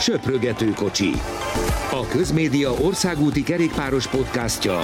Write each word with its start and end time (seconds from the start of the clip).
Söprögető 0.00 0.70
kocsi. 0.70 1.10
A 1.90 2.06
Közmédia 2.10 2.70
országúti 2.70 3.42
kerékpáros 3.42 4.08
podcastja 4.08 4.80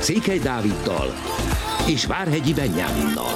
Székely 0.00 0.38
Dáviddal 0.38 1.06
és 1.88 2.06
Várhegyi 2.06 2.54
Benyáminnal. 2.54 3.32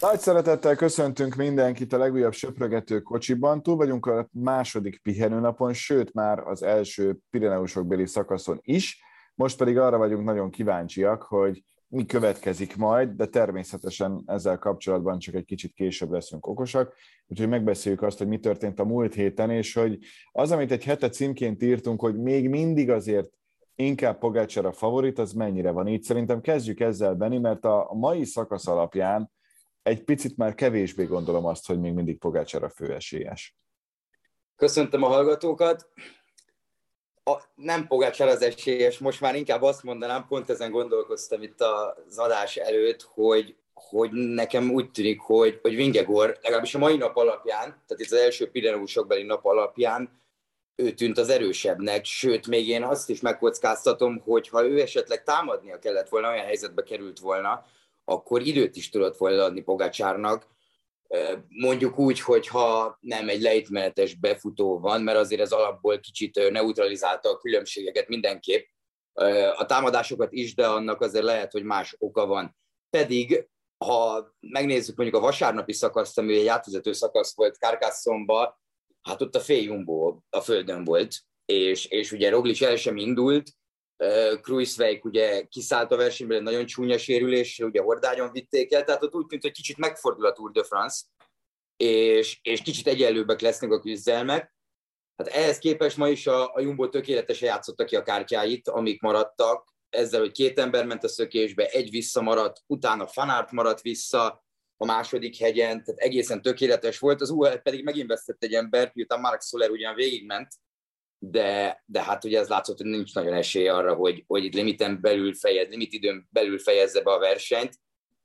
Nagy 0.00 0.18
szeretettel 0.18 0.76
köszöntünk 0.76 1.34
mindenkit 1.34 1.92
a 1.92 1.98
legújabb 1.98 2.32
söprögető 2.32 3.00
kocsiban. 3.00 3.62
Túl 3.62 3.76
vagyunk 3.76 4.06
a 4.06 4.28
második 4.32 5.02
pihenőnapon, 5.02 5.72
sőt 5.72 6.12
már 6.12 6.38
az 6.38 6.62
első 6.62 7.16
Pireneusokbeli 7.30 8.06
szakaszon 8.06 8.58
is. 8.62 9.02
Most 9.34 9.56
pedig 9.56 9.78
arra 9.78 9.96
vagyunk 9.96 10.24
nagyon 10.24 10.50
kíváncsiak, 10.50 11.22
hogy 11.22 11.64
mi 11.88 12.06
következik 12.06 12.76
majd, 12.76 13.10
de 13.10 13.26
természetesen 13.26 14.22
ezzel 14.26 14.58
kapcsolatban 14.58 15.18
csak 15.18 15.34
egy 15.34 15.44
kicsit 15.44 15.72
később 15.72 16.10
leszünk 16.10 16.46
okosak, 16.46 16.94
úgyhogy 17.32 17.48
megbeszéljük 17.48 18.02
azt, 18.02 18.18
hogy 18.18 18.26
mi 18.26 18.38
történt 18.38 18.78
a 18.78 18.84
múlt 18.84 19.14
héten, 19.14 19.50
és 19.50 19.74
hogy 19.74 19.98
az, 20.32 20.50
amit 20.50 20.72
egy 20.72 20.84
hete 20.84 21.08
címként 21.08 21.62
írtunk, 21.62 22.00
hogy 22.00 22.16
még 22.16 22.48
mindig 22.48 22.90
azért 22.90 23.30
inkább 23.74 24.18
Pogácsár 24.18 24.74
favorit, 24.74 25.18
az 25.18 25.32
mennyire 25.32 25.70
van 25.70 25.88
így. 25.88 26.02
Szerintem 26.02 26.40
kezdjük 26.40 26.80
ezzel, 26.80 27.14
Benni, 27.14 27.38
mert 27.38 27.64
a 27.64 27.90
mai 27.92 28.24
szakasz 28.24 28.66
alapján 28.66 29.30
egy 29.82 30.04
picit 30.04 30.36
már 30.36 30.54
kevésbé 30.54 31.04
gondolom 31.04 31.46
azt, 31.46 31.66
hogy 31.66 31.80
még 31.80 31.92
mindig 31.92 32.18
Pogácsár 32.18 32.62
a 32.62 32.70
főesélyes. 32.70 33.56
Köszöntöm 34.56 35.02
a 35.02 35.08
hallgatókat 35.08 35.88
a, 37.24 37.36
nem 37.54 37.86
Pogácsár 37.86 38.28
az 38.28 38.42
esélyes, 38.42 38.98
most 38.98 39.20
már 39.20 39.34
inkább 39.34 39.62
azt 39.62 39.82
mondanám, 39.82 40.26
pont 40.26 40.50
ezen 40.50 40.70
gondolkoztam 40.70 41.42
itt 41.42 41.60
az 41.60 42.18
adás 42.18 42.56
előtt, 42.56 43.02
hogy, 43.02 43.56
hogy 43.74 44.10
nekem 44.12 44.70
úgy 44.70 44.90
tűnik, 44.90 45.20
hogy, 45.20 45.58
hogy 45.62 45.76
Vingegor, 45.76 46.38
legalábbis 46.42 46.74
a 46.74 46.78
mai 46.78 46.96
nap 46.96 47.16
alapján, 47.16 47.64
tehát 47.64 48.02
itt 48.02 48.12
az 48.12 48.12
első 48.12 48.50
Pireneusokbeli 48.50 49.22
nap 49.22 49.44
alapján, 49.44 50.20
ő 50.74 50.90
tűnt 50.90 51.18
az 51.18 51.28
erősebbnek, 51.28 52.04
sőt, 52.04 52.46
még 52.46 52.68
én 52.68 52.82
azt 52.82 53.10
is 53.10 53.20
megkockáztatom, 53.20 54.18
hogy 54.18 54.48
ha 54.48 54.64
ő 54.64 54.80
esetleg 54.80 55.22
támadnia 55.22 55.78
kellett 55.78 56.08
volna, 56.08 56.30
olyan 56.30 56.44
helyzetbe 56.44 56.82
került 56.82 57.18
volna, 57.18 57.64
akkor 58.04 58.42
időt 58.42 58.76
is 58.76 58.88
tudott 58.88 59.16
volna 59.16 59.42
adni 59.42 59.60
Pogácsárnak, 59.60 60.50
Mondjuk 61.48 61.98
úgy, 61.98 62.20
hogyha 62.20 62.98
nem 63.00 63.28
egy 63.28 63.40
lejtmenetes 63.40 64.14
befutó 64.14 64.78
van, 64.78 65.02
mert 65.02 65.18
azért 65.18 65.40
ez 65.40 65.52
alapból 65.52 66.00
kicsit 66.00 66.50
neutralizálta 66.50 67.30
a 67.30 67.38
különbségeket 67.38 68.08
mindenképp. 68.08 68.66
A 69.56 69.66
támadásokat 69.66 70.32
is, 70.32 70.54
de 70.54 70.66
annak 70.66 71.00
azért 71.00 71.24
lehet, 71.24 71.52
hogy 71.52 71.62
más 71.62 71.96
oka 71.98 72.26
van. 72.26 72.56
Pedig, 72.90 73.48
ha 73.82 74.34
megnézzük 74.40 74.96
mondjuk 74.96 75.22
a 75.22 75.24
vasárnapi 75.24 75.72
szakaszt, 75.72 76.18
ami 76.18 76.38
egy 76.38 76.46
átvezető 76.46 76.92
szakasz 76.92 77.36
volt 77.36 77.58
Kárkászomba, 77.58 78.60
hát 79.02 79.22
ott 79.22 79.34
a 79.34 79.40
fél 79.40 79.62
jumbo 79.62 80.18
a 80.30 80.40
földön 80.40 80.84
volt, 80.84 81.14
és, 81.44 81.86
és 81.86 82.12
ugye 82.12 82.30
Roglic 82.30 82.62
el 82.62 82.76
sem 82.76 82.96
indult, 82.96 83.50
Kruiswijk 84.40 85.04
ugye 85.04 85.42
kiszállt 85.42 85.92
a 85.92 85.96
versenyből 85.96 86.36
egy 86.36 86.42
nagyon 86.42 86.66
csúnya 86.66 86.98
sérüléssel, 86.98 87.66
ugye 87.66 87.82
hordányon 87.82 88.32
vitték 88.32 88.72
el, 88.72 88.84
tehát 88.84 89.02
ott 89.02 89.14
úgy 89.14 89.26
tűnt, 89.26 89.42
hogy 89.42 89.52
kicsit 89.52 89.76
megfordul 89.76 90.26
a 90.26 90.32
Tour 90.32 90.50
de 90.50 90.62
France, 90.62 91.04
és, 91.76 92.38
és 92.42 92.62
kicsit 92.62 92.86
egyenlőbbek 92.86 93.40
lesznek 93.40 93.70
a 93.70 93.80
küzdelmek. 93.80 94.54
Hát 95.16 95.28
ehhez 95.28 95.58
képest 95.58 95.96
ma 95.96 96.08
is 96.08 96.26
a, 96.26 96.54
a 96.54 96.60
Jumbo 96.60 96.88
tökéletesen 96.88 97.48
játszotta 97.48 97.84
ki 97.84 97.96
a 97.96 98.02
kártyáit, 98.02 98.68
amik 98.68 99.00
maradtak, 99.00 99.74
ezzel, 99.94 100.20
hogy 100.20 100.32
két 100.32 100.58
ember 100.58 100.86
ment 100.86 101.04
a 101.04 101.08
szökésbe, 101.08 101.66
egy 101.66 101.90
visszamaradt, 101.90 102.62
utána 102.66 103.06
Fanárt 103.06 103.50
maradt 103.50 103.80
vissza 103.80 104.44
a 104.76 104.84
második 104.84 105.38
hegyen, 105.38 105.84
tehát 105.84 106.00
egészen 106.00 106.42
tökéletes 106.42 106.98
volt. 106.98 107.20
Az 107.20 107.30
UAE 107.30 107.56
pedig 107.56 107.84
megint 107.84 108.24
egy 108.38 108.54
embert, 108.54 108.94
miután 108.94 109.20
Mark 109.20 109.42
Soler 109.42 109.70
ugyan 109.70 109.94
végigment, 109.94 110.48
de, 111.18 111.82
de 111.86 112.02
hát 112.02 112.24
ugye 112.24 112.38
ez 112.38 112.48
látszott, 112.48 112.76
hogy 112.76 112.86
nincs 112.86 113.14
nagyon 113.14 113.32
esély 113.32 113.68
arra, 113.68 113.94
hogy, 113.94 114.24
hogy 114.26 114.44
itt 114.44 114.54
limiten 114.54 115.00
belül 115.00 115.34
fejez, 115.34 115.68
limit 115.68 115.92
időn 115.92 116.28
belül 116.30 116.58
fejezze 116.58 117.02
be 117.02 117.10
a 117.10 117.18
versenyt. 117.18 117.78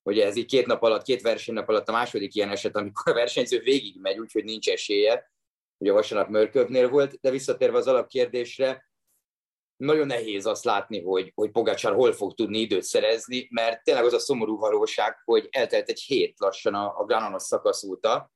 Ugye 0.03 0.25
ez 0.25 0.35
így 0.35 0.45
két 0.45 0.65
nap 0.65 0.83
alatt, 0.83 1.03
két 1.03 1.21
versenynap 1.21 1.69
alatt 1.69 1.87
a 1.87 1.91
második 1.91 2.35
ilyen 2.35 2.49
eset, 2.49 2.75
amikor 2.75 3.11
a 3.11 3.15
versenyző 3.15 3.59
végig 3.59 3.99
megy, 4.01 4.17
úgyhogy 4.17 4.43
nincs 4.43 4.69
esélye. 4.69 5.31
Ugye 5.77 5.91
a 5.91 5.93
vasárnap 5.93 6.29
Mörkövnél 6.29 6.89
volt, 6.89 7.19
de 7.21 7.29
visszatérve 7.29 7.77
az 7.77 7.87
alapkérdésre, 7.87 8.86
nagyon 9.77 10.07
nehéz 10.07 10.45
azt 10.45 10.63
látni, 10.63 11.01
hogy, 11.01 11.31
hogy 11.35 11.51
Pogácsár 11.51 11.93
hol 11.93 12.11
fog 12.11 12.33
tudni 12.33 12.59
időt 12.59 12.83
szerezni, 12.83 13.47
mert 13.51 13.83
tényleg 13.83 14.05
az 14.05 14.13
a 14.13 14.19
szomorú 14.19 14.57
valóság, 14.57 15.15
hogy 15.23 15.47
eltelt 15.51 15.89
egy 15.89 15.99
hét 15.99 16.39
lassan 16.39 16.73
a, 16.73 16.99
a 16.99 17.05
Granonos 17.05 17.43
szakasz 17.43 17.83
óta, 17.83 18.31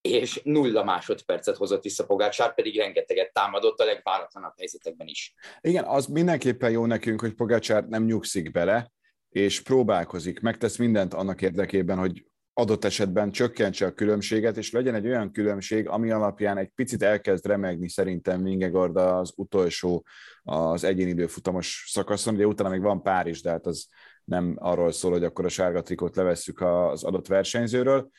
és 0.00 0.40
nulla 0.44 0.84
másodpercet 0.84 1.56
hozott 1.56 1.82
vissza 1.82 2.06
Pogácsár, 2.06 2.54
pedig 2.54 2.76
rengeteget 2.76 3.32
támadott 3.32 3.80
a 3.80 3.84
legváratlanabb 3.84 4.52
helyzetekben 4.56 5.06
is. 5.06 5.34
Igen, 5.60 5.84
az 5.84 6.06
mindenképpen 6.06 6.70
jó 6.70 6.86
nekünk, 6.86 7.20
hogy 7.20 7.34
Pogácsár 7.34 7.84
nem 7.84 8.04
nyugszik 8.04 8.50
bele, 8.50 8.92
és 9.28 9.60
próbálkozik, 9.60 10.40
megtesz 10.40 10.76
mindent 10.76 11.14
annak 11.14 11.42
érdekében, 11.42 11.98
hogy 11.98 12.24
adott 12.54 12.84
esetben 12.84 13.30
csökkentse 13.30 13.86
a 13.86 13.92
különbséget, 13.92 14.56
és 14.56 14.70
legyen 14.70 14.94
egy 14.94 15.06
olyan 15.06 15.32
különbség, 15.32 15.88
ami 15.88 16.10
alapján 16.10 16.58
egy 16.58 16.70
picit 16.74 17.02
elkezd 17.02 17.46
remegni 17.46 17.88
szerintem 17.88 18.42
Vingegard 18.42 18.96
az 18.96 19.32
utolsó, 19.36 20.06
az 20.42 20.84
egyéni 20.84 21.10
időfutamos 21.10 21.84
szakaszon, 21.88 22.34
ugye 22.34 22.46
utána 22.46 22.70
még 22.70 22.80
van 22.80 23.02
Párizs, 23.02 23.42
de 23.42 23.50
hát 23.50 23.66
az 23.66 23.86
nem 24.24 24.56
arról 24.58 24.92
szól, 24.92 25.10
hogy 25.10 25.24
akkor 25.24 25.44
a 25.44 25.48
sárga 25.48 25.82
trikot 25.82 26.16
levesszük 26.16 26.60
az 26.60 27.04
adott 27.04 27.26
versenyzőről, 27.26 28.10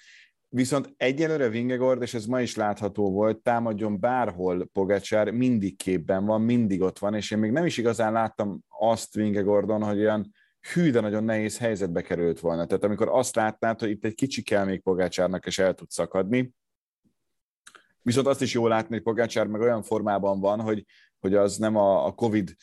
Viszont 0.55 0.93
egyelőre 0.97 1.49
Vingegord, 1.49 2.01
és 2.01 2.13
ez 2.13 2.25
ma 2.25 2.41
is 2.41 2.55
látható 2.55 3.11
volt, 3.11 3.37
támadjon 3.37 3.99
bárhol 3.99 4.69
Pogacsár, 4.73 5.31
mindig 5.31 5.77
képben 5.77 6.25
van, 6.25 6.41
mindig 6.41 6.81
ott 6.81 6.99
van, 6.99 7.13
és 7.13 7.31
én 7.31 7.37
még 7.37 7.51
nem 7.51 7.65
is 7.65 7.77
igazán 7.77 8.11
láttam 8.11 8.59
azt 8.67 9.13
Vingegordon, 9.13 9.83
hogy 9.83 9.99
olyan 9.99 10.33
hű, 10.71 10.91
de 10.91 10.99
nagyon 10.99 11.23
nehéz 11.23 11.57
helyzetbe 11.57 12.01
került 12.01 12.39
volna. 12.39 12.65
Tehát 12.65 12.83
amikor 12.83 13.07
azt 13.09 13.35
látnád, 13.35 13.79
hogy 13.79 13.89
itt 13.89 14.05
egy 14.05 14.15
kicsi 14.15 14.41
kell 14.41 14.65
még 14.65 14.81
Pogácsárnak, 14.81 15.45
és 15.45 15.59
el 15.59 15.73
tud 15.73 15.89
szakadni, 15.89 16.53
viszont 18.01 18.27
azt 18.27 18.41
is 18.41 18.53
jól 18.53 18.69
látni, 18.69 18.93
hogy 18.93 19.03
Pogácsár 19.03 19.47
meg 19.47 19.61
olyan 19.61 19.83
formában 19.83 20.39
van, 20.39 20.61
hogy, 20.61 20.85
hogy 21.19 21.33
az 21.33 21.57
nem 21.57 21.75
a, 21.75 22.05
a 22.05 22.11
Covid 22.11 22.55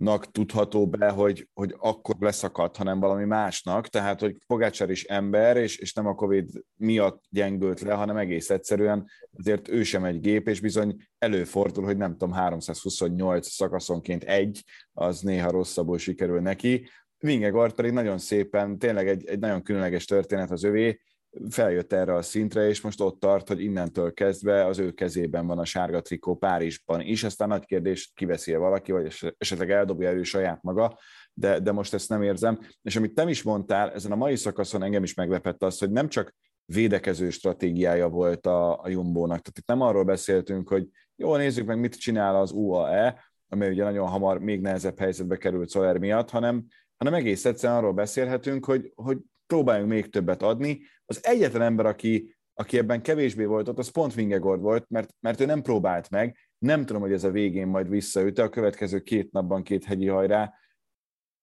nak 0.00 0.30
tudható 0.30 0.88
be, 0.88 1.08
hogy, 1.08 1.48
hogy 1.52 1.74
akkor 1.78 2.16
leszakadt, 2.18 2.76
hanem 2.76 3.00
valami 3.00 3.24
másnak, 3.24 3.88
tehát 3.88 4.20
hogy 4.20 4.36
Pogácsár 4.46 4.90
is 4.90 5.04
ember, 5.04 5.56
és, 5.56 5.76
és 5.76 5.92
nem 5.92 6.06
a 6.06 6.14
Covid 6.14 6.50
miatt 6.74 7.24
gyengült 7.28 7.80
le, 7.80 7.94
hanem 7.94 8.16
egész 8.16 8.50
egyszerűen 8.50 9.06
azért 9.38 9.68
ő 9.68 9.82
sem 9.82 10.04
egy 10.04 10.20
gép, 10.20 10.48
és 10.48 10.60
bizony 10.60 10.96
előfordul, 11.18 11.84
hogy 11.84 11.96
nem 11.96 12.10
tudom, 12.10 12.32
328 12.32 13.48
szakaszonként 13.48 14.24
egy, 14.24 14.64
az 14.92 15.20
néha 15.20 15.50
rosszabbul 15.50 15.98
sikerül 15.98 16.40
neki. 16.40 16.88
Vingegard 17.20 17.74
pedig 17.74 17.92
nagyon 17.92 18.18
szépen, 18.18 18.78
tényleg 18.78 19.08
egy, 19.08 19.26
egy 19.26 19.38
nagyon 19.38 19.62
különleges 19.62 20.04
történet 20.04 20.50
az 20.50 20.64
övé, 20.64 21.00
feljött 21.48 21.92
erre 21.92 22.14
a 22.14 22.22
szintre, 22.22 22.68
és 22.68 22.80
most 22.80 23.00
ott 23.00 23.20
tart, 23.20 23.48
hogy 23.48 23.60
innentől 23.60 24.12
kezdve 24.12 24.64
az 24.64 24.78
ő 24.78 24.90
kezében 24.90 25.46
van 25.46 25.58
a 25.58 25.64
sárga 25.64 26.00
trikó 26.00 26.36
Párizsban 26.36 27.00
is. 27.00 27.24
Aztán 27.24 27.48
nagy 27.48 27.64
kérdés, 27.64 28.12
kiveszi 28.14 28.54
valaki, 28.54 28.92
vagy 28.92 29.34
esetleg 29.38 29.70
eldobja 29.70 30.12
ő 30.12 30.22
saját 30.22 30.62
maga, 30.62 30.98
de, 31.34 31.58
de 31.58 31.72
most 31.72 31.94
ezt 31.94 32.08
nem 32.08 32.22
érzem. 32.22 32.58
És 32.82 32.96
amit 32.96 33.14
te 33.14 33.28
is 33.28 33.42
mondtál, 33.42 33.92
ezen 33.92 34.12
a 34.12 34.16
mai 34.16 34.36
szakaszon 34.36 34.82
engem 34.82 35.02
is 35.02 35.14
meglepett 35.14 35.62
az, 35.62 35.78
hogy 35.78 35.90
nem 35.90 36.08
csak 36.08 36.34
védekező 36.64 37.30
stratégiája 37.30 38.08
volt 38.08 38.46
a, 38.46 38.82
a 38.82 38.88
Jumbónak. 38.88 39.40
Tehát 39.40 39.58
itt 39.58 39.66
nem 39.66 39.80
arról 39.80 40.04
beszéltünk, 40.04 40.68
hogy 40.68 40.88
jó, 41.16 41.36
nézzük 41.36 41.66
meg, 41.66 41.78
mit 41.78 42.00
csinál 42.00 42.36
az 42.36 42.52
UAE, 42.52 43.24
ami 43.48 43.68
ugye 43.68 43.84
nagyon 43.84 44.08
hamar 44.08 44.38
még 44.38 44.60
nehezebb 44.60 44.98
helyzetbe 44.98 45.36
került 45.36 45.68
Szoler 45.68 45.98
miatt, 45.98 46.30
hanem, 46.30 46.66
hanem 47.04 47.14
egész 47.14 47.44
egyszerűen 47.44 47.78
arról 47.78 47.92
beszélhetünk, 47.92 48.64
hogy, 48.64 48.92
hogy 48.94 49.18
próbáljunk 49.46 49.90
még 49.90 50.10
többet 50.10 50.42
adni. 50.42 50.80
Az 51.04 51.24
egyetlen 51.24 51.62
ember, 51.62 51.86
aki, 51.86 52.36
aki 52.54 52.78
ebben 52.78 53.02
kevésbé 53.02 53.44
volt 53.44 53.68
ott, 53.68 53.78
az 53.78 53.88
pont 53.88 54.14
Vingegord 54.14 54.60
volt, 54.60 54.88
mert, 54.88 55.14
mert 55.20 55.40
ő 55.40 55.44
nem 55.44 55.62
próbált 55.62 56.10
meg. 56.10 56.36
Nem 56.58 56.86
tudom, 56.86 57.02
hogy 57.02 57.12
ez 57.12 57.24
a 57.24 57.30
végén 57.30 57.66
majd 57.66 57.88
visszaüt, 57.88 58.38
a 58.38 58.48
következő 58.48 59.00
két 59.00 59.32
napban 59.32 59.62
két 59.62 59.84
hegyi 59.84 60.06
hajrá, 60.06 60.54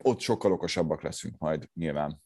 ott 0.03 0.19
sokkal 0.19 0.51
okosabbak 0.51 1.01
leszünk 1.01 1.37
majd 1.37 1.69
nyilván. 1.73 2.21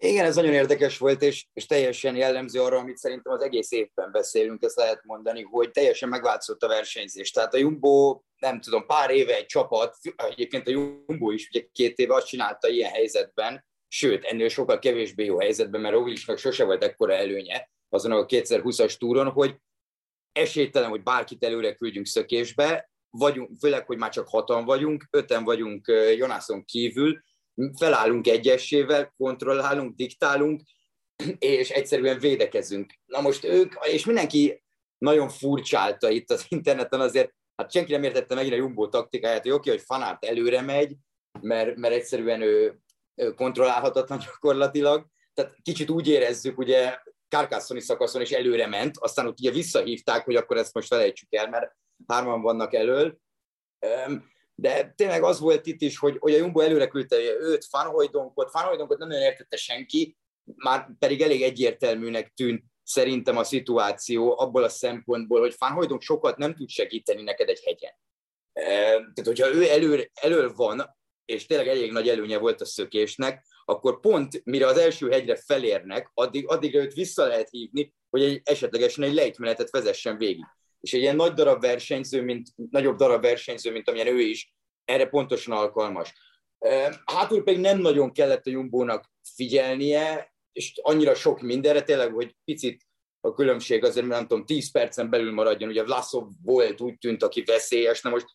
Igen, 0.00 0.24
ez 0.24 0.36
nagyon 0.36 0.52
érdekes 0.52 0.98
volt, 0.98 1.22
és, 1.22 1.46
és 1.52 1.66
teljesen 1.66 2.16
jellemző 2.16 2.60
arra, 2.60 2.78
amit 2.78 2.96
szerintem 2.96 3.32
az 3.32 3.42
egész 3.42 3.70
évben 3.70 4.10
beszélünk, 4.12 4.62
ezt 4.62 4.76
lehet 4.76 5.04
mondani, 5.04 5.42
hogy 5.42 5.70
teljesen 5.70 6.08
megváltozott 6.08 6.62
a 6.62 6.68
versenyzés. 6.68 7.30
Tehát 7.30 7.54
a 7.54 7.58
Jumbo, 7.58 8.20
nem 8.36 8.60
tudom, 8.60 8.86
pár 8.86 9.10
éve 9.10 9.36
egy 9.36 9.46
csapat, 9.46 9.96
egyébként 10.16 10.66
a 10.66 10.70
Jumbo 10.70 11.30
is 11.30 11.48
ugye 11.48 11.66
két 11.72 11.98
éve 11.98 12.14
azt 12.14 12.26
csinálta 12.26 12.68
ilyen 12.68 12.90
helyzetben, 12.90 13.64
sőt, 13.88 14.24
ennél 14.24 14.48
sokkal 14.48 14.78
kevésbé 14.78 15.24
jó 15.24 15.38
helyzetben, 15.38 15.80
mert 15.80 15.94
Roglicnak 15.94 16.38
sose 16.38 16.64
volt 16.64 16.84
ekkora 16.84 17.14
előnye 17.14 17.70
azon 17.88 18.12
a 18.12 18.26
2020-as 18.26 18.96
túron, 18.96 19.30
hogy 19.30 19.56
esélytelen, 20.32 20.88
hogy 20.88 21.02
bárkit 21.02 21.44
előre 21.44 21.74
küldjünk 21.74 22.06
szökésbe, 22.06 22.90
vagyunk, 23.10 23.50
főleg, 23.60 23.86
hogy 23.86 23.98
már 23.98 24.10
csak 24.10 24.28
hatan 24.28 24.64
vagyunk, 24.64 25.04
öten 25.10 25.44
vagyunk 25.44 25.86
Jonászon 26.16 26.64
kívül, 26.64 27.22
felállunk 27.78 28.26
egyesével, 28.26 29.14
kontrollálunk, 29.16 29.96
diktálunk, 29.96 30.60
és 31.38 31.70
egyszerűen 31.70 32.18
védekezünk. 32.18 32.94
Na 33.04 33.20
most 33.20 33.44
ők, 33.44 33.74
és 33.92 34.04
mindenki 34.04 34.62
nagyon 34.98 35.28
furcsálta 35.28 36.10
itt 36.10 36.30
az 36.30 36.46
interneten 36.48 37.00
azért, 37.00 37.34
hát 37.56 37.72
senki 37.72 37.92
nem 37.92 38.02
értette 38.02 38.34
megint 38.34 38.54
a 38.54 38.56
Jumbo 38.56 38.88
taktikáját, 38.88 39.42
hogy 39.42 39.50
oké, 39.50 39.70
hogy 39.70 39.82
Fanát 39.82 40.24
előre 40.24 40.60
megy, 40.60 40.96
mert, 41.40 41.76
mert 41.76 41.94
egyszerűen 41.94 42.42
ő, 42.42 42.78
ő 43.14 43.32
kontrollálhatatlan 43.34 44.18
gyakorlatilag, 44.18 45.06
tehát 45.34 45.56
kicsit 45.62 45.90
úgy 45.90 46.08
érezzük, 46.08 46.58
ugye 46.58 46.98
Kárkászoni 47.28 47.80
szakaszon 47.80 48.22
is 48.22 48.30
előre 48.30 48.66
ment, 48.66 48.96
aztán 48.98 49.26
ott 49.26 49.38
ugye 49.38 49.50
visszahívták, 49.50 50.24
hogy 50.24 50.36
akkor 50.36 50.56
ezt 50.56 50.74
most 50.74 50.88
felejtsük 50.88 51.34
el, 51.34 51.48
mert 51.48 51.76
hárman 52.06 52.40
vannak 52.40 52.74
elől. 52.74 53.18
De 54.60 54.92
tényleg 54.96 55.22
az 55.22 55.40
volt 55.40 55.66
itt 55.66 55.80
is, 55.80 55.98
hogy, 55.98 56.16
hogy 56.18 56.34
a 56.34 56.36
Jumbo 56.36 56.60
előre 56.60 56.86
küldte 56.86 57.16
őt, 57.40 57.64
Fanhojdonkot, 57.64 58.50
Fanhojdonkot 58.50 58.98
nem 58.98 59.08
nagyon 59.08 59.22
értette 59.22 59.56
senki, 59.56 60.16
már 60.54 60.88
pedig 60.98 61.20
elég 61.20 61.42
egyértelműnek 61.42 62.32
tűnt 62.34 62.64
szerintem 62.82 63.36
a 63.36 63.44
szituáció 63.44 64.38
abból 64.38 64.62
a 64.62 64.68
szempontból, 64.68 65.40
hogy 65.40 65.54
Fanhojdonk 65.54 66.02
sokat 66.02 66.36
nem 66.36 66.54
tud 66.54 66.68
segíteni 66.68 67.22
neked 67.22 67.48
egy 67.48 67.60
hegyen. 67.64 67.92
Tehát, 69.14 69.24
hogyha 69.24 69.54
ő 69.54 69.68
elő, 69.68 70.10
elől 70.14 70.52
van, 70.52 70.96
és 71.24 71.46
tényleg 71.46 71.68
elég 71.68 71.92
nagy 71.92 72.08
előnye 72.08 72.38
volt 72.38 72.60
a 72.60 72.64
szökésnek, 72.64 73.46
akkor 73.64 74.00
pont 74.00 74.44
mire 74.44 74.66
az 74.66 74.76
első 74.76 75.10
hegyre 75.10 75.36
felérnek, 75.36 76.10
addig, 76.14 76.48
addig 76.48 76.74
őt 76.74 76.94
vissza 76.94 77.26
lehet 77.26 77.50
hívni, 77.50 77.94
hogy 78.10 78.22
egy, 78.22 78.40
esetlegesen 78.44 79.04
egy 79.04 79.14
lejtmenetet 79.14 79.70
vezessen 79.70 80.18
végig. 80.18 80.44
És 80.80 80.92
egy 80.92 81.00
ilyen 81.00 81.16
nagy 81.16 81.32
darab 81.32 81.60
versenyző, 81.60 82.22
mint, 82.22 82.48
nagyobb 82.70 82.96
darab 82.96 83.22
versenyző, 83.22 83.72
mint 83.72 83.88
amilyen 83.88 84.06
ő 84.06 84.20
is, 84.20 84.54
erre 84.84 85.06
pontosan 85.06 85.56
alkalmas. 85.56 86.12
Hátul 87.04 87.42
pedig 87.42 87.60
nem 87.60 87.78
nagyon 87.78 88.12
kellett 88.12 88.46
a 88.46 88.50
Jumbónak 88.50 89.10
figyelnie, 89.34 90.34
és 90.52 90.72
annyira 90.82 91.14
sok 91.14 91.40
mindenre, 91.40 91.82
tényleg, 91.82 92.12
hogy 92.12 92.36
picit 92.44 92.86
a 93.20 93.32
különbség 93.32 93.84
azért, 93.84 94.06
nem 94.06 94.26
tudom, 94.26 94.44
10 94.44 94.70
percen 94.70 95.10
belül 95.10 95.32
maradjon. 95.32 95.68
Ugye 95.68 95.84
Vlasov 95.84 96.28
volt, 96.42 96.80
úgy 96.80 96.98
tűnt, 96.98 97.22
aki 97.22 97.42
veszélyes, 97.42 98.02
na 98.02 98.10
most 98.10 98.26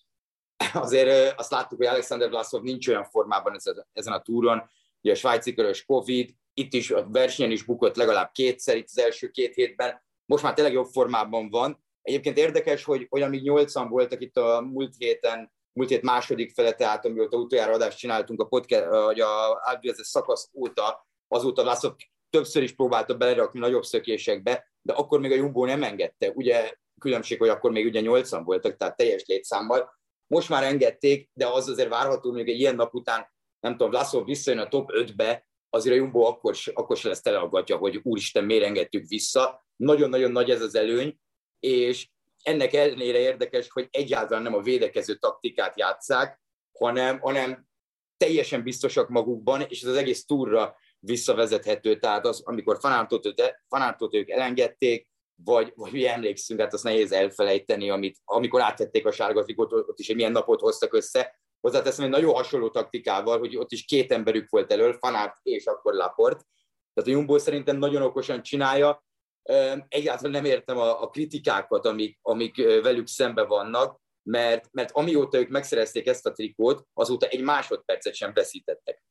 azért 0.74 1.40
azt 1.40 1.52
láttuk, 1.52 1.78
hogy 1.78 1.88
Alexander 1.88 2.30
Vlasov 2.30 2.62
nincs 2.62 2.88
olyan 2.88 3.04
formában 3.04 3.56
ezen 3.94 4.14
a 4.14 4.22
túron, 4.22 4.70
ugye 5.02 5.14
a 5.14 5.16
svájci 5.16 5.54
körös 5.54 5.86
Covid, 5.86 6.36
itt 6.54 6.74
is 6.74 6.92
a 6.92 7.08
versenyen 7.10 7.52
is 7.52 7.64
bukott 7.64 7.96
legalább 7.96 8.32
kétszer 8.32 8.78
itt 8.78 8.88
az 8.88 9.00
első 9.00 9.30
két 9.30 9.54
hétben, 9.54 10.02
most 10.26 10.44
már 10.44 10.54
tényleg 10.54 10.74
jobb 10.74 10.90
formában 10.92 11.50
van. 11.50 11.83
Egyébként 12.04 12.38
érdekes, 12.38 12.84
hogy 12.84 13.08
olyan 13.12 13.30
még 13.30 13.42
nyolcan 13.42 13.90
voltak 13.90 14.22
itt 14.22 14.38
a 14.38 14.62
múlt 14.62 14.94
héten, 14.98 15.52
múlt 15.74 15.90
hét 15.90 16.02
második 16.02 16.54
fele, 16.54 16.74
tehát 16.74 17.06
amióta 17.06 17.38
utoljára 17.38 17.74
adást 17.74 17.98
csináltunk 17.98 18.42
a 18.42 18.46
podcast, 18.46 18.86
vagy 18.86 19.20
a 19.20 19.62
Albiazes 19.64 20.08
szakasz 20.08 20.50
óta, 20.54 21.08
azóta 21.28 21.64
Vlasov 21.64 21.94
többször 22.30 22.64
is 22.64 22.76
próbálta 22.76 23.16
belerakni 23.18 23.60
nagyobb 23.60 23.84
szökésekbe, 23.84 24.72
de 24.82 24.94
akkor 24.94 25.20
még 25.20 25.32
a 25.32 25.36
Jumbo 25.36 25.66
nem 25.66 25.84
engedte. 25.84 26.32
Ugye 26.32 26.74
különbség, 27.00 27.40
hogy 27.40 27.50
akkor 27.50 27.72
még 27.72 27.86
ugye 27.86 28.00
nyolcan 28.00 28.44
voltak, 28.44 28.78
tehát 28.78 28.96
teljes 28.96 29.26
létszámmal. 29.26 30.00
Most 30.28 30.50
már 30.50 30.64
engedték, 30.64 31.30
de 31.34 31.48
az 31.48 31.70
azért 31.70 31.90
várható, 31.90 32.32
hogy 32.32 32.50
egy 32.50 32.60
ilyen 32.60 32.76
nap 32.76 32.94
után, 32.94 33.32
nem 33.60 33.72
tudom, 33.72 33.90
Vlasov 33.90 34.26
visszajön 34.26 34.60
a 34.60 34.68
top 34.68 34.90
5-be, 34.94 35.48
azért 35.70 35.96
a 35.96 35.98
Jumbo 35.98 36.22
akkor, 36.22 36.56
akkor 36.74 36.98
se 36.98 37.08
lesz 37.08 37.22
teleaggatja, 37.22 37.78
hogy 37.78 38.00
úristen, 38.04 38.44
miért 38.44 38.64
engedtük 38.64 39.08
vissza. 39.08 39.66
Nagyon-nagyon 39.76 40.32
nagy 40.32 40.50
ez 40.50 40.62
az 40.62 40.76
előny, 40.76 41.20
és 41.64 42.10
ennek 42.44 42.74
ellenére 42.74 43.18
érdekes, 43.18 43.70
hogy 43.70 43.88
egyáltalán 43.92 44.44
nem 44.44 44.54
a 44.54 44.62
védekező 44.62 45.16
taktikát 45.16 45.78
játszák, 45.78 46.42
hanem, 46.72 47.20
hanem 47.20 47.68
teljesen 48.18 48.64
biztosak 48.64 49.10
magukban, 49.10 49.62
és 49.62 49.82
ez 49.82 49.90
az 49.90 49.96
egész 49.96 50.26
túra 50.26 50.76
visszavezethető, 51.00 52.00
tehát 52.00 52.26
az, 52.26 52.42
amikor 52.46 52.78
fanártot, 52.80 53.34
fanártot 53.68 54.16
ők 54.16 54.30
elengedték, 54.30 55.08
vagy, 55.44 55.72
vagy 55.76 55.92
mi 55.92 56.08
emlékszünk, 56.08 56.60
hát 56.60 56.74
azt 56.74 56.84
nehéz 56.84 57.12
elfelejteni, 57.12 57.90
amit, 57.90 58.18
amikor 58.24 58.62
átvették 58.62 59.06
a 59.06 59.12
sárga 59.12 59.44
fikot, 59.44 59.74
ott 59.74 60.00
is 60.00 60.10
egy 60.10 60.16
milyen 60.16 60.32
napot 60.32 60.60
hoztak 60.60 60.94
össze. 60.94 61.40
Hozzáteszem 61.62 62.06
egy 62.06 62.12
nagyon 62.12 62.34
hasonló 62.34 62.70
taktikával, 62.70 63.40
hogy 63.40 63.58
ott 63.58 63.72
is 63.72 63.86
két 63.86 64.12
emberük 64.12 64.50
volt 64.50 64.72
elől, 64.72 64.94
Fanárt 64.94 65.38
és 65.44 65.66
akkor 65.66 65.94
Laport. 65.94 66.46
Tehát 66.94 67.10
a 67.10 67.14
Jumbo 67.14 67.38
szerintem 67.40 67.78
nagyon 67.78 68.02
okosan 68.02 68.42
csinálja. 68.42 69.04
Egyáltalán 69.88 70.32
nem 70.32 70.46
értem 70.46 70.78
a, 70.78 71.02
a 71.02 71.10
kritikákat, 71.10 71.86
amik, 71.86 72.20
amik 72.22 72.56
velük 72.82 73.08
szembe 73.08 73.44
vannak, 73.46 74.02
mert, 74.24 74.70
mert 74.72 74.92
amióta 74.92 75.38
ők 75.38 75.50
megszerezték 75.50 76.08
ezt 76.08 76.26
a 76.26 76.32
trikót, 76.32 76.88
azóta 76.94 77.28
egy 77.28 77.42
másodpercet 77.42 78.14
sem 78.14 78.34
veszítettek. 78.34 79.04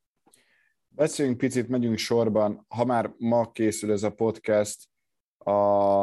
Beszéljünk 0.89 1.39
picit, 1.39 1.69
megyünk 1.69 1.99
sorban. 1.99 2.67
Ha 2.69 2.85
már 2.85 3.15
ma 3.19 3.51
készül 3.51 3.93
ez 3.93 4.03
a 4.03 4.11
podcast, 4.11 4.89
a, 5.39 6.01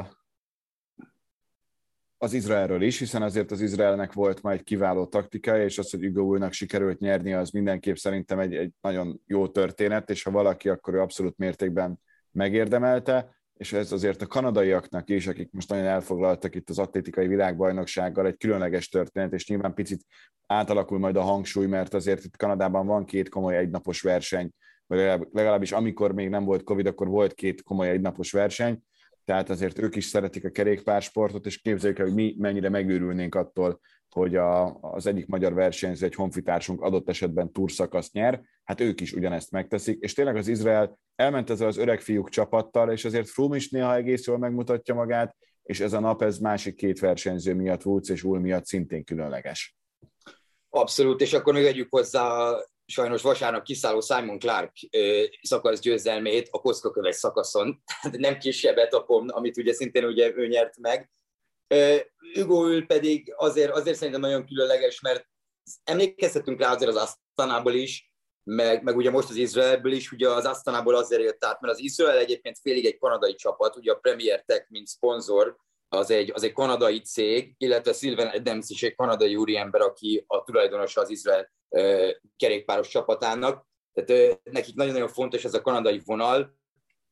az 2.18 2.34
Izraelről 2.34 2.82
is, 2.82 3.00
hiszen 3.00 3.22
azért 3.22 3.52
az 3.52 3.62
Izraelnek 3.62 4.14
volt 4.14 4.42
ma 4.42 4.52
egy 4.52 4.64
kiváló 4.64 5.06
taktikája, 5.06 5.64
és 5.64 5.78
az, 5.78 5.90
hogy 5.90 6.04
Hugo 6.04 6.22
Ulnak 6.22 6.54
sikerült 6.54 7.00
nyerni, 7.00 7.34
az 7.34 7.50
mindenképp 7.50 7.96
szerintem 7.96 8.40
egy, 8.40 8.56
egy 8.56 8.72
nagyon 8.82 9.22
jó 9.26 9.48
történet, 9.48 10.10
és 10.10 10.24
ha 10.24 10.32
valaki, 10.32 10.70
akkor 10.70 10.94
ő 10.94 11.00
abszolút 11.00 11.38
mértékben 11.38 12.00
megérdemelte, 12.32 13.39
és 13.60 13.74
ez 13.74 13.92
azért 13.92 14.22
a 14.22 14.28
kanadaiaknak 14.28 15.10
is, 15.10 15.28
akik 15.28 15.52
most 15.52 15.70
nagyon 15.70 15.86
elfoglaltak 15.86 16.56
itt 16.56 16.70
az 16.70 16.80
atlétikai 16.80 17.28
világbajnoksággal, 17.28 18.26
egy 18.26 18.38
különleges 18.38 18.90
történet, 18.90 19.34
és 19.34 19.48
nyilván 19.48 19.74
picit 19.74 20.06
átalakul 20.46 21.00
majd 21.00 21.16
a 21.16 21.22
hangsúly, 21.22 21.66
mert 21.66 21.94
azért 21.94 22.24
itt 22.24 22.38
Kanadában 22.38 22.86
van 22.86 23.06
két 23.06 23.30
komoly 23.30 23.58
egynapos 23.58 24.02
verseny, 24.02 24.52
vagy 24.88 25.00
legalábbis 25.32 25.72
amikor 25.72 26.14
még 26.14 26.30
nem 26.30 26.44
volt 26.44 26.64
Covid, 26.64 26.88
akkor 26.88 27.08
volt 27.08 27.34
két 27.34 27.64
komoly 27.64 27.90
egynapos 27.90 28.32
verseny, 28.32 28.80
tehát 29.26 29.50
azért 29.50 29.80
ők 29.80 29.96
is 29.96 30.06
szeretik 30.06 30.46
a 30.46 30.50
kerékpársportot, 30.50 31.46
és 31.46 31.58
képzeljük 31.58 32.00
el, 32.00 32.06
hogy 32.06 32.16
mi 32.16 32.36
mennyire 32.38 32.70
megőrülnénk 32.70 33.36
attól, 33.36 33.80
hogy 34.10 34.36
a, 34.36 34.80
az 34.82 35.06
egyik 35.06 35.28
magyar 35.28 35.54
versenyző, 35.54 36.06
egy 36.06 36.16
honfitársunk 36.16 36.82
adott 36.82 37.10
esetben 37.10 37.52
túrszakaszt 37.52 38.14
nyer, 38.14 38.42
hát 38.64 38.82
ők 38.82 39.02
is 39.02 39.14
ugyanezt 39.14 39.52
megteszik, 39.52 40.00
és 40.00 40.14
tényleg 40.14 40.36
az 40.36 40.48
Izrael 40.48 41.00
elment 41.16 41.50
ezzel 41.50 41.68
az 41.68 41.78
öreg 41.78 42.02
fiúk 42.02 42.30
csapattal, 42.30 42.92
és 42.92 43.06
azért 43.06 43.30
Froome 43.30 43.56
is 43.56 43.70
néha 43.70 43.96
egész 43.96 44.26
jól 44.26 44.38
megmutatja 44.38 44.94
magát, 44.94 45.36
és 45.64 45.80
ez 45.80 45.94
a 45.94 46.00
nap 46.00 46.22
ez 46.22 46.38
másik 46.38 46.76
két 46.76 47.00
versenyző 47.00 47.54
miatt, 47.54 47.86
Woods 47.86 48.10
és 48.10 48.24
Ul 48.24 48.40
miatt 48.40 48.66
szintén 48.66 49.04
különleges. 49.04 49.78
Abszolút, 50.70 51.22
és 51.22 51.34
akkor 51.34 51.54
még 51.54 51.64
vegyük 51.64 51.88
hozzá 51.90 52.56
sajnos 52.86 53.22
vasárnap 53.22 53.64
kiszálló 53.64 54.00
Simon 54.00 54.40
Clark 54.40 54.72
szakasz 55.42 55.80
győzelmét 55.80 56.48
a 56.52 56.60
koszkaköves 56.60 57.16
szakaszon, 57.16 57.84
nem 58.12 58.38
kisebb 58.38 58.78
etapon, 58.78 59.30
amit 59.30 59.58
ugye 59.58 59.74
szintén 59.74 60.06
ugye 60.06 60.32
ő 60.36 60.48
nyert 60.48 60.78
meg. 60.78 61.10
Hugo 62.34 62.68
Ül 62.68 62.86
pedig 62.86 63.34
azért, 63.38 63.72
azért 63.72 63.98
szerintem 63.98 64.22
nagyon 64.22 64.46
különleges, 64.46 65.02
mert 65.02 65.28
emlékezhetünk 65.84 66.60
rá 66.60 66.74
azért 66.74 66.96
az 66.96 66.96
Asztanából 66.96 67.74
is, 67.74 68.12
meg, 68.44 68.84
meg 68.84 68.96
ugye 68.96 69.12
most 69.12 69.30
az 69.30 69.36
Izraelből 69.36 69.92
is, 69.92 70.12
ugye 70.12 70.30
az 70.30 70.46
Asztanából 70.46 70.96
azért 70.96 71.22
jött 71.22 71.46
át, 71.46 71.62
mert 71.62 71.74
az 71.74 71.80
Izrael 71.80 72.18
egyébként 72.18 72.60
félig 72.62 72.86
egy 72.86 72.98
kanadai 72.98 73.36
csapat, 73.36 73.76
ugye 73.76 73.92
a 73.92 73.96
Premier 73.96 74.44
Tech, 74.46 74.66
mint 74.70 74.88
szponzor, 74.88 75.58
az 75.90 76.12
egy, 76.12 76.32
az 76.34 76.44
egy 76.44 76.54
kanadai 76.54 77.00
cég, 77.00 77.56
illetve 77.58 77.94
Sylvan 77.94 78.28
Adams 78.28 78.70
is 78.70 78.84
egy 78.84 78.96
kanadai 78.96 79.36
úriember, 79.36 79.82
aki 79.82 80.24
a 80.28 80.44
tulajdonosa 80.44 81.02
az 81.02 81.10
Izrael 81.10 81.52
kerékpáros 82.36 82.88
csapatának. 82.88 83.68
Tehát 83.94 84.40
nekik 84.44 84.76
nagyon-nagyon 84.76 85.08
fontos 85.08 85.46
ez 85.46 85.54
a 85.54 85.62
kanadai 85.62 86.02
vonal. 86.06 86.59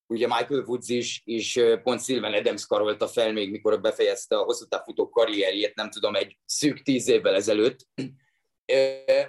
Ugye 0.08 0.28
Michael 0.28 0.64
Woods 0.66 0.90
is, 0.90 1.22
és 1.26 1.62
pont 1.84 2.04
Sylvan 2.04 2.34
Adams 2.34 2.66
karolta 2.66 3.08
fel 3.08 3.34
még, 3.34 3.52
mikor 3.52 3.82
befejezte 3.82 4.38
a 4.38 4.44
hosszú 4.44 4.66
távfutó 4.66 5.10
karrierjét, 5.10 5.76
nem 5.76 5.90
tudom, 5.90 6.16
egy 6.16 6.38
szűk 6.46 6.82
tíz 6.82 7.08
évvel 7.08 7.36
ezelőtt. 7.36 7.88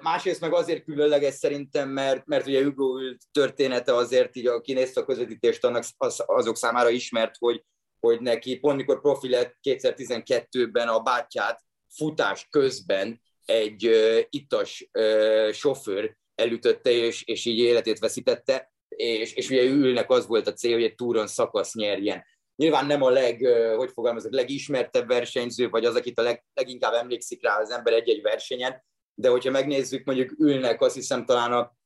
Másrészt 0.00 0.40
meg 0.40 0.52
azért 0.54 0.84
különleges 0.84 1.34
szerintem, 1.34 1.88
mert, 1.88 2.26
mert 2.26 2.46
ugye 2.46 2.64
Hugo 2.64 2.98
története 3.32 3.94
azért 3.94 4.36
így, 4.36 4.46
aki 4.46 4.72
nézte 4.72 5.00
a 5.00 5.04
közvetítést, 5.04 5.64
annak 5.64 5.84
az, 5.96 6.22
azok 6.26 6.56
számára 6.56 6.88
ismert, 6.88 7.34
hogy, 7.38 7.64
hogy 8.00 8.20
neki 8.20 8.58
pont 8.58 8.76
mikor 8.76 9.00
profi 9.00 9.28
lett 9.28 9.56
2012-ben 9.62 10.88
a 10.88 11.00
bátyját 11.00 11.60
futás 11.88 12.46
közben 12.50 13.22
egy 13.44 13.86
uh, 13.86 14.18
ittas 14.28 14.88
uh, 14.92 15.50
sofőr 15.52 16.16
elütötte, 16.34 16.90
és, 16.90 17.22
és 17.22 17.44
így 17.44 17.58
életét 17.58 17.98
veszítette, 17.98 18.72
és, 18.98 19.34
és 19.34 19.50
ugye 19.50 19.62
ülnek 19.62 20.10
az 20.10 20.26
volt 20.26 20.46
a 20.46 20.52
cél, 20.52 20.72
hogy 20.72 20.82
egy 20.82 20.94
túron 20.94 21.26
szakasz 21.26 21.74
nyerjen. 21.74 22.24
Nyilván 22.56 22.86
nem 22.86 23.02
a 23.02 23.10
leg, 23.10 23.46
hogy 23.76 23.90
fogalmazok, 23.90 24.32
legismertebb 24.32 25.08
versenyző, 25.08 25.68
vagy 25.68 25.84
az, 25.84 25.94
akit 25.94 26.18
a 26.18 26.22
leg, 26.22 26.44
leginkább 26.54 26.92
emlékszik 26.92 27.42
rá 27.42 27.60
az 27.60 27.70
ember 27.70 27.92
egy-egy 27.92 28.22
versenyen, 28.22 28.84
de 29.14 29.28
hogyha 29.28 29.50
megnézzük, 29.50 30.04
mondjuk 30.04 30.34
ülnek, 30.38 30.80
azt 30.80 30.94
hiszem 30.94 31.24
talán 31.24 31.52
a 31.52 31.76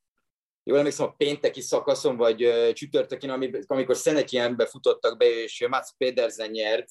jól 0.65 0.79
emlékszem, 0.79 1.07
a 1.07 1.15
pénteki 1.17 1.61
szakaszon, 1.61 2.17
vagy 2.17 2.71
csütörtökén, 2.73 3.31
amikor 3.67 3.97
Szenekienbe 3.97 4.67
futottak 4.67 5.19
be, 5.19 5.43
és 5.43 5.67
Mats 5.69 5.89
Pedersen 5.97 6.51
nyert, 6.51 6.91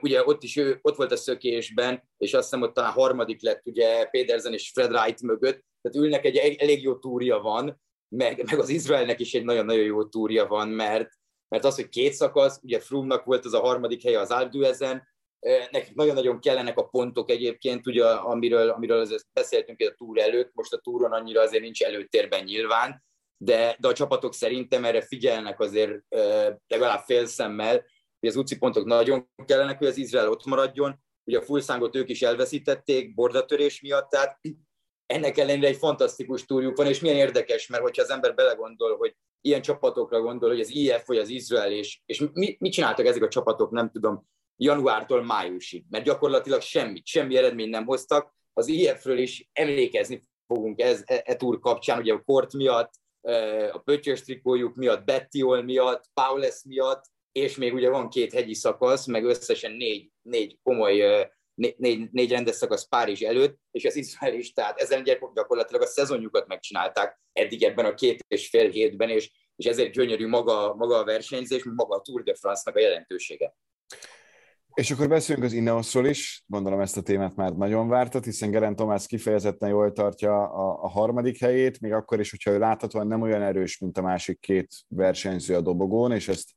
ugye 0.00 0.24
ott 0.24 0.42
is 0.42 0.56
ő, 0.56 0.78
ott 0.82 0.96
volt 0.96 1.12
a 1.12 1.16
szökésben, 1.16 2.08
és 2.16 2.34
azt 2.34 2.44
hiszem 2.44 2.62
ott 2.62 2.74
talán 2.74 2.92
harmadik 2.92 3.42
lett 3.42 3.66
ugye 3.66 4.04
Pedersen 4.04 4.52
és 4.52 4.70
Fred 4.70 4.90
Wright 4.90 5.22
mögött, 5.22 5.64
tehát 5.82 6.06
ülnek 6.06 6.24
egy 6.24 6.36
elég 6.36 6.82
jó 6.82 6.98
túrja 6.98 7.38
van, 7.38 7.82
meg, 8.16 8.44
meg 8.50 8.58
az 8.58 8.68
Izraelnek 8.68 9.20
is 9.20 9.34
egy 9.34 9.44
nagyon-nagyon 9.44 9.84
jó 9.84 10.04
túrja 10.04 10.46
van, 10.46 10.68
mert, 10.68 11.10
mert 11.48 11.64
az, 11.64 11.74
hogy 11.74 11.88
két 11.88 12.12
szakasz, 12.12 12.60
ugye 12.62 12.80
Froome-nak 12.80 13.24
volt 13.24 13.44
az 13.44 13.54
a 13.54 13.60
harmadik 13.60 14.02
helye 14.02 14.20
az 14.20 14.30
Alduezen, 14.30 15.02
nekik 15.70 15.94
nagyon-nagyon 15.94 16.40
kellenek 16.40 16.78
a 16.78 16.86
pontok 16.86 17.30
egyébként, 17.30 17.86
ugye, 17.86 18.06
amiről, 18.06 18.68
amiről 18.68 19.00
azért 19.00 19.26
beszéltünk 19.32 19.80
a 19.80 19.94
túr 19.96 20.18
előtt, 20.18 20.50
most 20.54 20.72
a 20.72 20.78
túron 20.78 21.12
annyira 21.12 21.40
azért 21.40 21.62
nincs 21.62 21.82
előtérben 21.82 22.44
nyilván, 22.44 23.04
de, 23.36 23.76
de 23.78 23.88
a 23.88 23.92
csapatok 23.92 24.34
szerintem 24.34 24.84
erre 24.84 25.00
figyelnek 25.00 25.60
azért 25.60 26.00
legalább 26.66 27.02
fél 27.04 27.26
szemmel, 27.26 27.84
hogy 28.20 28.28
az 28.28 28.36
UCI 28.36 28.58
pontok 28.58 28.84
nagyon 28.84 29.30
kellenek, 29.46 29.78
hogy 29.78 29.86
az 29.86 29.96
Izrael 29.96 30.30
ott 30.30 30.44
maradjon, 30.44 31.02
ugye 31.24 31.38
a 31.38 31.42
fullszángot 31.42 31.96
ők 31.96 32.08
is 32.08 32.22
elveszítették 32.22 33.14
bordatörés 33.14 33.80
miatt, 33.80 34.10
tehát 34.10 34.38
ennek 35.06 35.38
ellenére 35.38 35.66
egy 35.66 35.76
fantasztikus 35.76 36.44
túrjuk 36.44 36.76
van, 36.76 36.86
és 36.86 37.00
milyen 37.00 37.16
érdekes, 37.16 37.66
mert 37.66 37.82
hogyha 37.82 38.02
az 38.02 38.10
ember 38.10 38.34
belegondol, 38.34 38.96
hogy 38.96 39.16
ilyen 39.40 39.62
csapatokra 39.62 40.20
gondol, 40.20 40.48
hogy 40.48 40.60
az 40.60 40.74
IF 40.74 41.06
vagy 41.06 41.18
az 41.18 41.28
Izrael, 41.28 41.72
és, 41.72 42.00
és 42.06 42.24
mi, 42.32 42.56
mit 42.58 42.72
csináltak 42.72 43.06
ezek 43.06 43.22
a 43.22 43.28
csapatok, 43.28 43.70
nem 43.70 43.90
tudom, 43.90 44.26
januártól 44.56 45.22
májusig, 45.22 45.84
mert 45.88 46.04
gyakorlatilag 46.04 46.60
semmit, 46.60 47.06
semmi 47.06 47.36
eredményt 47.36 47.70
nem 47.70 47.84
hoztak. 47.84 48.34
Az 48.52 48.68
IF-ről 48.68 49.18
is 49.18 49.48
emlékezni 49.52 50.22
fogunk 50.46 50.80
ez, 50.80 51.02
e, 51.04 51.22
e 51.24 51.36
túr 51.36 51.60
kapcsán, 51.60 51.98
ugye 51.98 52.12
a 52.12 52.22
kort 52.22 52.52
miatt, 52.52 52.92
e, 53.20 53.70
a 53.72 53.78
pöttyös 53.78 54.22
trikójuk 54.22 54.74
miatt, 54.74 55.04
Bettiol 55.04 55.62
miatt, 55.62 56.04
Paules 56.14 56.62
miatt, 56.64 57.04
és 57.32 57.56
még 57.56 57.74
ugye 57.74 57.88
van 57.88 58.08
két 58.08 58.32
hegyi 58.32 58.54
szakasz, 58.54 59.06
meg 59.06 59.24
összesen 59.24 59.72
négy, 59.72 60.10
négy 60.22 60.58
komoly, 60.62 61.28
négy, 61.54 62.08
négy 62.10 62.30
rendes 62.30 62.54
szakasz 62.54 62.88
Párizs 62.88 63.22
előtt, 63.22 63.58
és 63.70 63.84
az 63.84 63.96
Izrael 63.96 64.34
is, 64.34 64.52
tehát 64.52 64.80
ezen 64.80 65.02
gyakorlatilag 65.34 65.82
a 65.82 65.86
szezonjukat 65.86 66.46
megcsinálták 66.46 67.20
eddig 67.32 67.62
ebben 67.62 67.84
a 67.84 67.94
két 67.94 68.24
és 68.28 68.48
fél 68.48 68.70
hétben, 68.70 69.08
és, 69.08 69.30
és 69.56 69.66
ezért 69.66 69.92
gyönyörű 69.92 70.28
maga, 70.28 70.74
maga 70.74 70.98
a 70.98 71.04
versenyzés, 71.04 71.64
maga 71.64 71.96
a 71.96 72.00
Tour 72.00 72.22
de 72.22 72.34
France-nak 72.34 72.76
a 72.76 72.80
jelentősége. 72.80 73.54
És 74.74 74.90
akkor 74.90 75.08
beszélünk 75.08 75.44
az 75.44 75.52
Ineosról 75.52 76.06
is, 76.06 76.44
gondolom 76.46 76.80
ezt 76.80 76.96
a 76.96 77.02
témát 77.02 77.36
már 77.36 77.52
nagyon 77.52 77.88
vártat, 77.88 78.24
hiszen 78.24 78.50
Geren 78.50 78.76
Tomás 78.76 79.06
kifejezetten 79.06 79.68
jól 79.68 79.92
tartja 79.92 80.42
a, 80.42 80.82
a 80.82 80.88
harmadik 80.88 81.38
helyét, 81.38 81.80
még 81.80 81.92
akkor 81.92 82.20
is, 82.20 82.30
hogyha 82.30 82.50
ő 82.50 82.58
láthatóan 82.58 83.06
nem 83.06 83.22
olyan 83.22 83.42
erős, 83.42 83.78
mint 83.78 83.98
a 83.98 84.02
másik 84.02 84.40
két 84.40 84.74
versenyző 84.88 85.54
a 85.54 85.60
dobogón, 85.60 86.12
és 86.12 86.28
ezt 86.28 86.50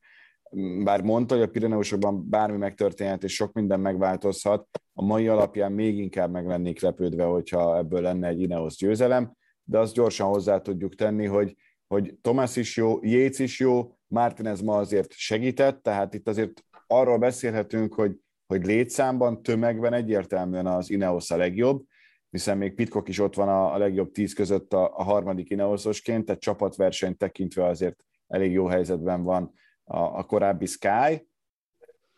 bár 0.83 1.01
mondta, 1.01 1.33
hogy 1.35 1.43
a 1.43 1.47
Pirineusokban 1.47 2.29
bármi 2.29 2.57
megtörténhet, 2.57 3.23
és 3.23 3.33
sok 3.33 3.53
minden 3.53 3.79
megváltozhat, 3.79 4.67
a 4.93 5.03
mai 5.03 5.27
alapján 5.27 5.71
még 5.71 5.97
inkább 5.97 6.31
meg 6.31 6.47
lennék 6.47 6.81
lepődve, 6.81 7.23
hogyha 7.23 7.77
ebből 7.77 8.01
lenne 8.01 8.27
egy 8.27 8.41
Ineos 8.41 8.75
győzelem, 8.75 9.33
de 9.63 9.79
azt 9.79 9.93
gyorsan 9.93 10.27
hozzá 10.27 10.59
tudjuk 10.61 10.95
tenni, 10.95 11.25
hogy, 11.25 11.55
hogy 11.87 12.15
Thomas 12.21 12.55
is 12.55 12.77
jó, 12.77 12.99
Jéz 13.01 13.39
is 13.39 13.59
jó, 13.59 13.97
Martinez 14.07 14.61
ma 14.61 14.77
azért 14.77 15.11
segített, 15.11 15.83
tehát 15.83 16.13
itt 16.13 16.27
azért 16.27 16.63
arról 16.87 17.17
beszélhetünk, 17.17 17.93
hogy, 17.93 18.15
hogy 18.45 18.65
létszámban, 18.65 19.41
tömegben 19.41 19.93
egyértelműen 19.93 20.67
az 20.67 20.89
Ineos 20.89 21.31
a 21.31 21.37
legjobb, 21.37 21.83
hiszen 22.29 22.57
még 22.57 22.73
Pitkok 22.73 23.07
is 23.07 23.19
ott 23.19 23.35
van 23.35 23.49
a, 23.49 23.73
a 23.73 23.77
legjobb 23.77 24.11
tíz 24.11 24.33
között 24.33 24.73
a, 24.73 24.97
a 24.97 25.03
harmadik 25.03 25.49
Ineososként, 25.49 26.25
tehát 26.25 26.41
csapatversenyt 26.41 27.17
tekintve 27.17 27.65
azért 27.65 28.03
elég 28.27 28.51
jó 28.51 28.65
helyzetben 28.65 29.23
van 29.23 29.53
a, 29.87 29.97
a 29.97 30.23
korábbi 30.23 30.65
Sky, 30.65 31.29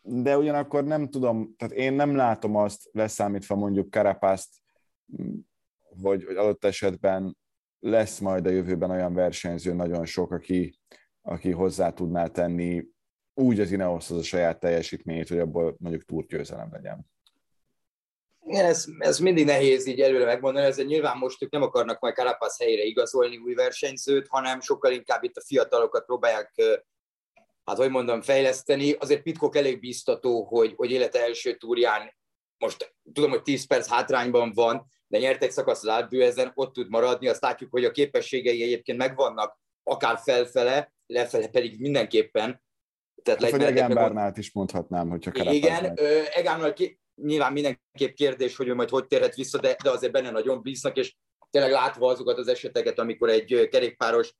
de 0.01 0.37
ugyanakkor 0.37 0.83
nem 0.83 1.09
tudom, 1.09 1.55
tehát 1.57 1.73
én 1.73 1.93
nem 1.93 2.15
látom 2.15 2.55
azt, 2.55 2.89
leszámítva 2.91 3.55
mondjuk 3.55 3.89
Karapászt, 3.89 4.49
hogy, 6.01 6.23
hogy 6.23 6.35
adott 6.35 6.65
esetben 6.65 7.37
lesz 7.79 8.19
majd 8.19 8.45
a 8.45 8.49
jövőben 8.49 8.89
olyan 8.89 9.13
versenyző 9.13 9.73
nagyon 9.73 10.05
sok, 10.05 10.31
aki, 10.31 10.79
aki 11.21 11.51
hozzá 11.51 11.89
tudná 11.89 12.27
tenni 12.27 12.87
úgy 13.33 13.59
az 13.59 13.71
Ineos 13.71 14.09
az 14.09 14.17
a 14.17 14.23
saját 14.23 14.59
teljesítményét, 14.59 15.29
hogy 15.29 15.39
abból 15.39 15.75
mondjuk 15.79 16.03
túrgyőzelem 16.03 16.69
legyen. 16.71 17.07
Igen, 18.45 18.65
ez, 18.65 18.85
ez 18.97 19.19
mindig 19.19 19.45
nehéz 19.45 19.85
így 19.85 19.99
előre 20.01 20.25
megmondani, 20.25 20.65
ezzel 20.65 20.85
nyilván 20.85 21.17
most 21.17 21.43
ők 21.43 21.51
nem 21.51 21.61
akarnak 21.61 21.99
majd 21.99 22.15
Carapaz 22.15 22.59
helyére 22.59 22.83
igazolni 22.83 23.37
új 23.37 23.53
versenyzőt, 23.53 24.27
hanem 24.27 24.59
sokkal 24.61 24.91
inkább 24.91 25.23
itt 25.23 25.35
a 25.35 25.43
fiatalokat 25.45 26.05
próbálják, 26.05 26.53
hát 27.69 27.77
hogy 27.77 27.89
mondom, 27.89 28.21
fejleszteni. 28.21 28.91
Azért 28.91 29.21
Pitkok 29.21 29.55
elég 29.55 29.79
biztató, 29.79 30.43
hogy, 30.43 30.73
hogy 30.75 30.91
élete 30.91 31.21
első 31.21 31.55
túrján, 31.55 32.13
most 32.57 32.95
tudom, 33.13 33.29
hogy 33.29 33.41
10 33.41 33.67
perc 33.67 33.87
hátrányban 33.87 34.51
van, 34.53 34.85
de 35.07 35.17
nyertek 35.17 35.51
szakasz 35.51 35.83
az 35.83 36.05
ezen 36.09 36.51
ott 36.55 36.73
tud 36.73 36.89
maradni, 36.89 37.27
azt 37.27 37.41
látjuk, 37.41 37.71
hogy 37.71 37.85
a 37.85 37.91
képességei 37.91 38.63
egyébként 38.63 38.97
megvannak, 38.97 39.59
akár 39.83 40.19
felfele, 40.23 40.93
lefele 41.05 41.47
pedig 41.47 41.79
mindenképpen, 41.79 42.61
tehát 43.23 43.41
hát, 43.41 43.51
hogy 43.51 43.61
Egán 43.61 43.93
Bárnát 43.93 44.37
is 44.37 44.51
mondhatnám, 44.51 45.09
hogyha 45.09 45.31
Karapáz 45.31 45.53
Igen, 45.53 45.97
Egánnal 46.33 46.73
ki, 46.73 46.99
nyilván 47.15 47.53
mindenképp 47.53 48.13
kérdés, 48.13 48.55
hogy 48.55 48.67
ő 48.67 48.75
majd 48.75 48.89
hogy 48.89 49.07
térhet 49.07 49.35
vissza, 49.35 49.59
de, 49.59 49.75
de 49.83 49.89
azért 49.89 50.11
benne 50.11 50.31
nagyon 50.31 50.61
bíznak, 50.61 50.97
és 50.97 51.15
tényleg 51.49 51.71
látva 51.71 52.07
azokat 52.07 52.37
az 52.37 52.47
eseteket, 52.47 52.99
amikor 52.99 53.29
egy 53.29 53.67
kerékpáros 53.71 54.33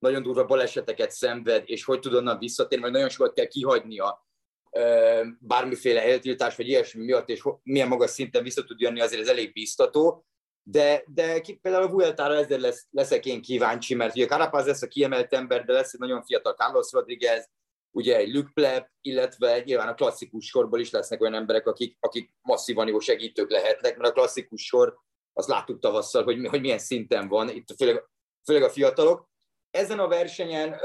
nagyon 0.00 0.22
durva 0.22 0.44
baleseteket 0.44 1.10
szenved, 1.10 1.62
és 1.66 1.84
hogy 1.84 2.00
tud 2.00 2.14
onnan 2.14 2.38
visszatérni, 2.38 2.84
vagy 2.84 2.92
nagyon 2.92 3.08
sokat 3.08 3.34
kell 3.34 3.46
kihagynia 3.46 4.28
bármiféle 5.38 6.02
eltiltás, 6.02 6.56
vagy 6.56 6.68
ilyesmi 6.68 7.04
miatt, 7.04 7.28
és 7.28 7.42
milyen 7.62 7.88
magas 7.88 8.10
szinten 8.10 8.42
vissza 8.42 8.64
tud 8.64 8.80
jönni, 8.80 9.00
azért 9.00 9.22
ez 9.22 9.28
elég 9.28 9.52
biztató. 9.52 10.24
De, 10.62 11.04
de 11.06 11.40
például 11.60 11.84
a 11.84 11.90
Vueltára 11.90 12.34
ezzel 12.34 12.58
lesz, 12.58 12.86
leszek 12.90 13.26
én 13.26 13.42
kíváncsi, 13.42 13.94
mert 13.94 14.14
ugye 14.14 14.26
Carapaz 14.26 14.66
lesz 14.66 14.82
a 14.82 14.88
kiemelt 14.88 15.32
ember, 15.32 15.64
de 15.64 15.72
lesz 15.72 15.92
egy 15.92 16.00
nagyon 16.00 16.22
fiatal 16.22 16.52
Carlos 16.52 16.92
Rodriguez, 16.92 17.50
ugye 17.90 18.16
egy 18.16 18.34
Luke 18.34 18.50
Pleb, 18.54 18.86
illetve 19.00 19.60
nyilván 19.60 19.88
a 19.88 19.94
klasszikus 19.94 20.46
sorból 20.46 20.80
is 20.80 20.90
lesznek 20.90 21.20
olyan 21.20 21.34
emberek, 21.34 21.66
akik, 21.66 21.96
akik 22.00 22.34
masszívan 22.42 22.88
jó 22.88 22.98
segítők 22.98 23.50
lehetnek, 23.50 23.96
mert 23.96 24.10
a 24.10 24.12
klasszikus 24.12 24.64
sor, 24.64 24.98
azt 25.32 25.48
láttuk 25.48 25.78
tavasszal, 25.78 26.22
hogy, 26.22 26.46
hogy 26.46 26.60
milyen 26.60 26.78
szinten 26.78 27.28
van, 27.28 27.48
itt 27.48 27.74
főleg, 27.76 28.04
főleg 28.44 28.62
a 28.62 28.70
fiatalok. 28.70 29.29
Ezen 29.70 29.98
a 29.98 30.08
versenyen, 30.08 30.80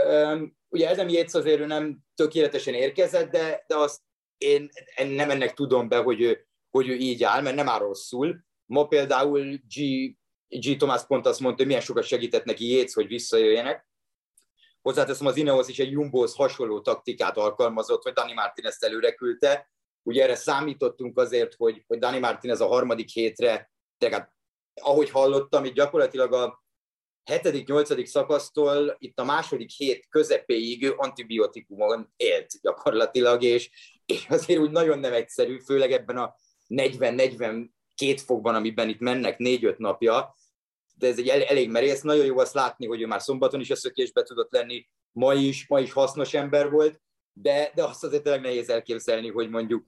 ugye 0.67 0.89
Edem 0.89 1.09
Jéz 1.09 1.35
azért 1.35 1.59
ő 1.59 1.65
nem 1.65 1.99
tökéletesen 2.15 2.73
érkezett, 2.73 3.31
de, 3.31 3.63
de 3.67 3.75
azt 3.75 4.01
én 4.37 4.69
nem 4.97 5.29
ennek 5.29 5.53
tudom 5.53 5.87
be, 5.87 5.97
hogy 5.97 6.21
ő, 6.21 6.47
hogy 6.69 6.89
ő 6.89 6.93
így 6.93 7.23
áll, 7.23 7.41
mert 7.41 7.55
nem 7.55 7.69
áll 7.69 7.79
rosszul. 7.79 8.45
Ma 8.65 8.87
például 8.87 9.59
G, 9.75 9.81
G. 10.47 10.77
Thomas 10.77 11.05
pont 11.05 11.25
azt 11.25 11.39
mondta, 11.39 11.57
hogy 11.57 11.67
milyen 11.67 11.85
sokat 11.85 12.03
segített 12.03 12.43
neki 12.43 12.65
Jéz, 12.65 12.93
hogy 12.93 13.07
visszajöjjenek, 13.07 13.87
Hozzáteszem, 14.85 15.27
az 15.27 15.37
Ineos 15.37 15.67
is 15.67 15.79
egy 15.79 15.91
Jumbohoz 15.91 16.35
hasonló 16.35 16.81
taktikát 16.81 17.37
alkalmazott, 17.37 18.03
hogy 18.03 18.13
Dani 18.13 18.33
Martinez 18.33 18.83
előre 18.83 19.13
küldte. 19.13 19.71
Ugye 20.03 20.23
erre 20.23 20.35
számítottunk 20.35 21.17
azért, 21.17 21.55
hogy, 21.55 21.83
hogy 21.87 21.99
Dani 21.99 22.19
Martinez 22.19 22.61
a 22.61 22.67
harmadik 22.67 23.09
hétre, 23.09 23.71
tehát 23.97 24.31
ahogy 24.81 25.09
hallottam, 25.09 25.65
itt 25.65 25.73
gyakorlatilag 25.73 26.33
a 26.33 26.64
hetedik, 27.25 27.67
nyolcadik 27.67 28.05
szakasztól 28.05 28.95
itt 28.99 29.19
a 29.19 29.23
második 29.23 29.69
hét 29.71 30.07
közepéig 30.09 30.93
antibiotikumon 30.97 32.13
élt 32.15 32.47
gyakorlatilag, 32.61 33.43
és, 33.43 33.69
és 34.05 34.25
azért 34.29 34.59
úgy 34.59 34.71
nagyon 34.71 34.99
nem 34.99 35.13
egyszerű, 35.13 35.59
főleg 35.59 35.91
ebben 35.91 36.17
a 36.17 36.35
40-42 36.67 37.67
fokban, 38.25 38.55
amiben 38.55 38.89
itt 38.89 38.99
mennek 38.99 39.37
négy-öt 39.37 39.77
napja, 39.77 40.35
de 40.95 41.07
ez 41.07 41.17
egy 41.17 41.27
el, 41.27 41.43
elég 41.43 41.69
merész, 41.69 42.01
nagyon 42.01 42.25
jó 42.25 42.37
azt 42.37 42.53
látni, 42.53 42.87
hogy 42.87 43.01
ő 43.01 43.05
már 43.05 43.21
szombaton 43.21 43.59
is 43.59 43.69
a 43.69 43.75
szökésbe 43.75 44.23
tudott 44.23 44.51
lenni, 44.51 44.87
ma 45.11 45.33
is, 45.33 45.67
ma 45.67 45.79
is 45.79 45.91
hasznos 45.91 46.33
ember 46.33 46.69
volt, 46.69 47.01
de, 47.33 47.71
de 47.75 47.83
azt 47.83 48.03
azért 48.03 48.23
tényleg 48.23 48.41
nehéz 48.41 48.69
elképzelni, 48.69 49.29
hogy 49.29 49.49
mondjuk 49.49 49.87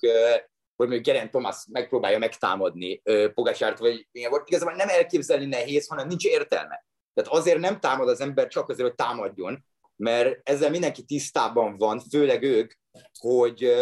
hogy 0.76 0.88
mondjuk 0.88 1.08
Geraint 1.08 1.30
Thomas 1.30 1.66
megpróbálja 1.72 2.18
megtámadni 2.18 3.02
Pogácsárt, 3.34 3.80
vagy 3.80 4.08
igazából 4.12 4.74
nem 4.74 4.90
elképzelni 4.90 5.46
nehéz, 5.46 5.88
hanem 5.88 6.08
nincs 6.08 6.26
értelme. 6.26 6.87
Tehát 7.18 7.32
azért 7.32 7.60
nem 7.60 7.80
támad 7.80 8.08
az 8.08 8.22
ember 8.22 8.48
csak 8.48 8.70
azért, 8.70 8.88
hogy 8.88 8.98
támadjon, 8.98 9.66
mert 9.96 10.50
ezzel 10.50 10.70
mindenki 10.70 11.04
tisztában 11.04 11.78
van, 11.78 12.00
főleg 12.00 12.44
ők, 12.44 12.74
hogy, 13.20 13.74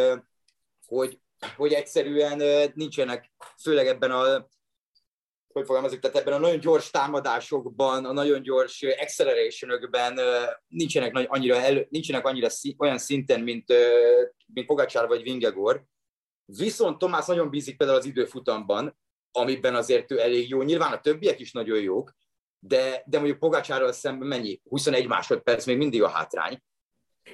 hogy, 0.86 1.20
hogy 1.56 1.74
egyszerűen 1.74 2.72
nincsenek, 2.74 3.32
főleg 3.62 3.88
ebben 3.88 4.12
a 4.12 4.48
hogy 5.54 5.66
fogalmazok, 5.66 6.00
tehát 6.00 6.18
ebben 6.18 6.34
a 6.34 6.38
nagyon 6.38 6.60
gyors 6.60 6.90
támadásokban, 6.90 8.06
a 8.06 8.12
nagyon 8.12 8.42
gyors 8.42 8.84
acceleration 8.84 9.90
nincsenek 10.68 11.26
annyira, 11.30 11.56
elő, 11.56 11.88
nincsenek 11.90 12.26
annyira 12.26 12.50
szí, 12.50 12.76
olyan 12.78 12.98
szinten, 12.98 13.42
mint, 13.42 13.74
mint 14.54 14.68
Pogacsár 14.68 15.08
vagy 15.08 15.24
Vingegor. 15.24 15.84
Viszont 16.46 16.98
Tomás 16.98 17.26
nagyon 17.26 17.50
bízik 17.50 17.78
például 17.78 18.00
az 18.00 18.06
időfutamban, 18.06 18.98
amiben 19.32 19.76
azért 19.76 20.12
ő 20.12 20.20
elég 20.20 20.50
jó. 20.50 20.62
Nyilván 20.62 20.94
a 20.94 21.02
többiek 21.02 21.40
is 21.40 21.52
nagyon 21.52 21.82
jók, 21.82 22.16
de, 22.68 23.04
de 23.06 23.18
mondjuk 23.18 23.40
Pogacsárral 23.40 23.92
szemben 23.92 24.28
mennyi? 24.28 24.62
21 24.70 25.08
másodperc 25.08 25.66
még 25.66 25.78
mindig 25.78 26.04
a 26.04 26.08
hátrány. 26.08 26.62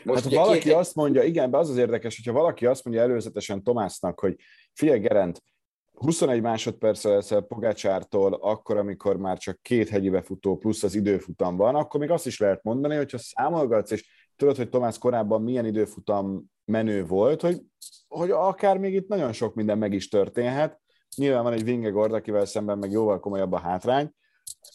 Most 0.03 0.23
hát 0.23 0.33
valaki 0.33 0.59
két... 0.59 0.73
azt 0.73 0.95
mondja, 0.95 1.23
igen, 1.23 1.51
de 1.51 1.57
az 1.57 1.69
az 1.69 1.77
érdekes, 1.77 2.15
hogyha 2.15 2.39
valaki 2.39 2.65
azt 2.65 2.83
mondja 2.83 3.03
előzetesen 3.03 3.63
Tomásnak, 3.63 4.19
hogy 4.19 4.35
figyelj 4.73 4.99
Gerent, 4.99 5.43
21 5.91 6.41
másodperccel 6.41 7.11
leszel 7.11 7.41
Pogácsártól, 7.41 8.33
akkor, 8.33 8.77
amikor 8.77 9.17
már 9.17 9.37
csak 9.37 9.59
két 9.61 9.89
hegyi 9.89 10.09
befutó 10.09 10.57
plusz 10.57 10.83
az 10.83 10.95
időfutam 10.95 11.57
van, 11.57 11.75
akkor 11.75 11.99
még 11.99 12.09
azt 12.09 12.25
is 12.25 12.39
lehet 12.39 12.63
mondani, 12.63 12.95
hogyha 12.95 13.17
számolgatsz, 13.17 13.91
és 13.91 14.31
tudod, 14.35 14.55
hogy 14.55 14.69
Tomás 14.69 14.97
korábban 14.97 15.41
milyen 15.41 15.65
időfutam 15.65 16.43
menő 16.65 17.05
volt, 17.05 17.41
hogy, 17.41 17.61
hogy 18.07 18.31
akár 18.31 18.77
még 18.77 18.93
itt 18.93 19.07
nagyon 19.07 19.33
sok 19.33 19.53
minden 19.53 19.77
meg 19.77 19.93
is 19.93 20.07
történhet. 20.07 20.79
Nyilván 21.15 21.43
van 21.43 21.53
egy 21.53 21.63
Vingegord, 21.63 22.13
akivel 22.13 22.45
szemben 22.45 22.77
meg 22.77 22.91
jóval 22.91 23.19
komolyabb 23.19 23.51
a 23.51 23.59
hátrány, 23.59 24.11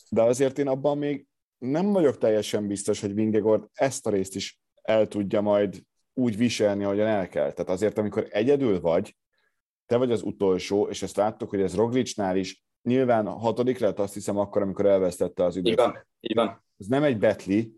de 0.09 0.23
azért 0.23 0.59
én 0.59 0.69
abban 0.69 0.99
még 0.99 1.27
nem 1.59 1.93
vagyok 1.93 2.19
teljesen 2.19 2.67
biztos, 2.67 3.01
hogy 3.01 3.15
Vingegord 3.15 3.69
ezt 3.73 4.07
a 4.07 4.11
részt 4.11 4.35
is 4.35 4.61
el 4.83 5.09
tudja 5.09 5.41
majd 5.41 5.83
úgy 6.15 6.37
viselni, 6.37 6.85
ahogyan 6.85 7.07
el 7.07 7.29
kell. 7.29 7.53
Tehát 7.53 7.71
azért, 7.71 7.99
amikor 7.99 8.27
egyedül 8.31 8.81
vagy, 8.81 9.17
te 9.87 9.97
vagy 9.97 10.13
az 10.13 10.23
utolsó, 10.23 10.89
és 10.89 11.03
ezt 11.03 11.17
láttuk, 11.17 11.51
hogy 11.51 11.61
ez 11.61 11.75
Roglicsnál 11.75 12.37
is 12.37 12.65
nyilván 12.83 13.27
a 13.27 13.39
hatodik 13.39 13.79
lett, 13.79 13.99
azt 13.99 14.15
hiszem 14.15 14.39
akkor, 14.39 14.63
amikor 14.63 14.87
elvesztette 14.87 15.45
az 15.45 15.57
időt. 15.57 15.71
Így 15.73 15.77
van, 15.77 16.07
így 16.21 16.35
van. 16.35 16.65
Ez 16.79 16.87
nem 16.87 17.03
egy 17.03 17.19
betli, 17.19 17.73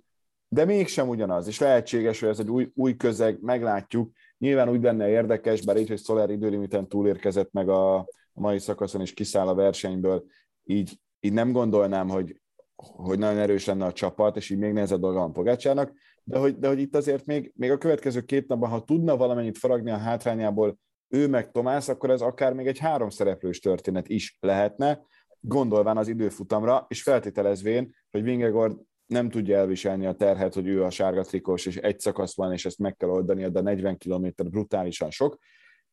de 0.49 0.65
mégsem 0.65 1.09
ugyanaz, 1.09 1.47
és 1.47 1.59
lehetséges, 1.59 2.21
hogy 2.21 2.29
ez 2.29 2.39
egy 2.39 2.51
új, 2.51 2.71
új 2.75 2.97
közeg, 2.97 3.41
meglátjuk. 3.41 4.13
Nyilván 4.39 4.69
úgy 4.69 4.83
lenne 4.83 5.09
érdekes, 5.09 5.65
bár 5.65 5.77
így, 5.77 5.89
hogy 5.89 5.99
Soler 5.99 6.31
időlimiten 6.31 6.89
túlérkezett 6.89 7.53
meg 7.53 7.69
a, 7.69 7.97
a 8.33 8.41
mai 8.41 8.59
szakaszon, 8.59 9.01
és 9.01 9.15
kiszáll 9.15 9.49
a 9.49 9.55
versenyből, 9.55 10.25
így, 10.65 11.01
így 11.21 11.33
nem 11.33 11.53
gondolnám, 11.53 12.09
hogy, 12.09 12.41
hogy 12.77 13.19
nagyon 13.19 13.39
erős 13.39 13.65
lenne 13.65 13.85
a 13.85 13.93
csapat, 13.93 14.37
és 14.37 14.51
így 14.51 14.59
még 14.59 14.73
nehezebb 14.73 15.01
dolga 15.01 15.19
van 15.19 15.33
Pogácsának, 15.33 15.93
de 16.25 16.39
hogy, 16.39 16.59
de 16.59 16.69
hogy 16.69 16.81
itt 16.81 16.97
azért 16.97 17.27
még, 17.27 17.53
még 17.57 17.71
a 17.71 17.79
következő 17.79 18.21
két 18.21 18.49
napban, 18.49 18.71
ha 18.71 18.85
tudna 18.85 19.17
valamennyit 19.17 19.59
faragni 19.59 19.91
a 19.91 19.97
hátrányából 19.97 20.79
ő 21.09 21.29
meg 21.29 21.51
Tomás, 21.51 21.89
akkor 21.89 22.11
ez 22.11 22.21
akár 22.21 22.53
még 22.53 22.67
egy 22.67 22.79
háromszereplős 22.79 23.61
történet 23.61 24.09
is 24.09 24.37
lehetne, 24.41 25.01
gondolván 25.41 25.97
az 25.97 26.09
időfutamra, 26.09 26.87
és 26.89 27.03
feltételezvén, 27.03 27.95
hogy 28.11 28.23
Vingegord 28.23 28.79
nem 29.07 29.31
tudja 29.31 29.57
elviselni 29.57 30.07
a 30.07 30.13
terhet, 30.13 30.55
hogy 30.55 30.67
ő 30.67 30.85
a 30.85 30.91
sárga 30.91 31.23
trikós, 31.23 31.67
és 31.67 31.77
egy 31.77 32.01
szakasz 32.01 32.37
van, 32.37 32.53
és 32.53 32.65
ezt 32.67 32.79
meg 32.79 32.97
kell 32.97 33.09
oldani, 33.09 33.51
de 33.51 33.61
40 33.61 33.99
km 33.99 34.27
brutálisan 34.37 35.11
sok. 35.11 35.39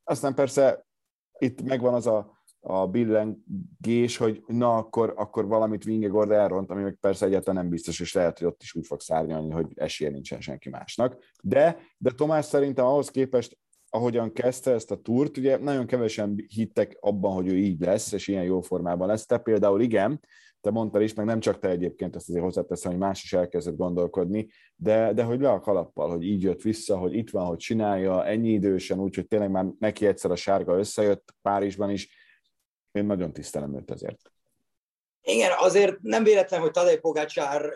Aztán 0.03 0.36
persze 0.36 0.86
itt 1.38 1.62
megvan 1.62 1.94
az 1.94 2.08
a, 2.08 2.34
a 2.67 2.88
billengés, 2.88 4.17
hogy 4.17 4.43
na, 4.48 4.77
akkor, 4.77 5.13
akkor 5.15 5.48
valamit 5.48 5.84
Vingegord 5.84 6.31
elront, 6.31 6.72
ami 6.72 6.81
meg 6.81 6.98
persze 7.01 7.25
egyáltalán 7.25 7.62
nem 7.62 7.69
biztos, 7.69 8.00
és 8.00 8.13
lehet, 8.13 8.38
hogy 8.38 8.48
ott 8.48 8.62
is 8.62 8.75
úgy 8.75 8.86
fog 8.86 9.01
szárnyalni, 9.01 9.51
hogy 9.51 9.67
esélye 9.75 10.10
nincsen 10.10 10.41
senki 10.41 10.69
másnak. 10.69 11.17
De, 11.43 11.77
de 11.98 12.12
Tomás 12.12 12.45
szerintem 12.45 12.86
ahhoz 12.86 13.10
képest 13.10 13.57
ahogyan 13.89 14.31
kezdte 14.31 14.72
ezt 14.72 14.91
a 14.91 15.01
túrt, 15.01 15.38
ugye 15.38 15.57
nagyon 15.57 15.86
kevesen 15.86 16.45
hittek 16.48 16.98
abban, 17.00 17.34
hogy 17.34 17.48
ő 17.48 17.57
így 17.57 17.79
lesz, 17.79 18.12
és 18.12 18.27
ilyen 18.27 18.43
jó 18.43 18.62
formában 18.62 19.07
lesz. 19.07 19.25
Te 19.25 19.38
például 19.38 19.81
igen, 19.81 20.19
te 20.62 20.72
mondtad 20.72 21.01
is, 21.01 21.13
meg 21.13 21.25
nem 21.25 21.39
csak 21.39 21.60
te 21.60 21.69
egyébként, 21.69 22.15
ezt 22.15 22.29
azért 22.29 22.43
hozzáteszem, 22.43 22.91
hogy 22.91 23.00
más 23.00 23.24
is 23.24 23.34
elkezdett 23.34 23.75
gondolkodni, 23.75 24.48
de, 24.75 25.13
de 25.13 25.24
hogy 25.24 25.39
le 25.39 25.50
a 25.50 25.60
kalappal, 25.60 26.10
hogy 26.10 26.24
így 26.24 26.41
jött 26.41 26.62
vissza, 26.62 26.98
hogy 26.98 27.15
itt 27.15 27.29
van, 27.29 27.45
hogy 27.45 27.57
csinálja, 27.57 28.25
ennyi 28.25 28.50
idősen, 28.50 29.00
úgyhogy 29.00 29.27
tényleg 29.27 29.51
már 29.51 29.65
neki 29.79 30.05
egyszer 30.05 30.31
a 30.31 30.36
sárga 30.36 30.77
összejött 30.77 31.34
Párizsban 31.41 31.89
is. 31.89 32.25
Én 32.95 33.05
nagyon 33.05 33.33
tisztelem 33.33 33.75
őt 33.75 33.91
ezért. 33.91 34.31
Igen, 35.21 35.51
azért 35.57 36.01
nem 36.01 36.23
véletlen, 36.23 36.61
hogy 36.61 36.71
Tadej 36.71 36.97
Pogácsár, 36.97 37.73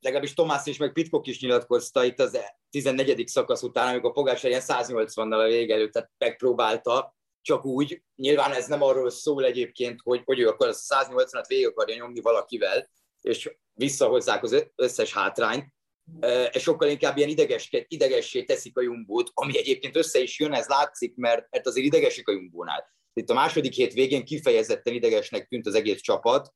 legalábbis 0.00 0.34
Tomás 0.34 0.66
is, 0.66 0.76
meg 0.76 0.92
Pitkok 0.92 1.26
is 1.26 1.40
nyilatkozta 1.40 2.04
itt 2.04 2.20
az 2.20 2.38
14. 2.70 3.28
szakasz 3.28 3.62
után, 3.62 3.88
amikor 3.88 4.12
Pogácsár 4.12 4.50
ilyen 4.50 4.62
180-nal 4.64 5.44
a 5.44 5.46
vége 5.46 5.74
előtt 5.74 5.92
tehát 5.92 6.10
megpróbálta, 6.18 7.16
csak 7.40 7.64
úgy, 7.64 8.02
nyilván 8.16 8.52
ez 8.52 8.66
nem 8.66 8.82
arról 8.82 9.10
szól 9.10 9.44
egyébként, 9.44 10.00
hogy, 10.02 10.22
hogy 10.24 10.38
ő 10.38 10.48
akkor 10.48 10.68
a 10.68 10.72
180-at 10.72 11.44
végig 11.48 11.66
akarja 11.66 11.96
nyomni 11.96 12.20
valakivel, 12.20 12.90
és 13.20 13.56
visszahozzák 13.72 14.42
az 14.42 14.70
összes 14.74 15.12
hátrányt, 15.12 15.72
és 16.52 16.62
sokkal 16.62 16.88
inkább 16.88 17.16
ilyen 17.16 17.28
ideges, 17.28 17.70
idegessé 17.88 18.42
teszik 18.42 18.78
a 18.78 18.82
jumbót, 18.82 19.30
ami 19.34 19.58
egyébként 19.58 19.96
össze 19.96 20.18
is 20.18 20.38
jön, 20.38 20.52
ez 20.52 20.66
látszik, 20.66 21.14
mert, 21.16 21.46
mert 21.50 21.66
azért 21.66 21.86
idegesik 21.86 22.28
a 22.28 22.32
jumbónál. 22.32 22.92
Itt 23.14 23.30
a 23.30 23.34
második 23.34 23.72
hét 23.72 23.92
végén 23.92 24.24
kifejezetten 24.24 24.94
idegesnek 24.94 25.48
tűnt 25.48 25.66
az 25.66 25.74
egész 25.74 26.00
csapat, 26.00 26.54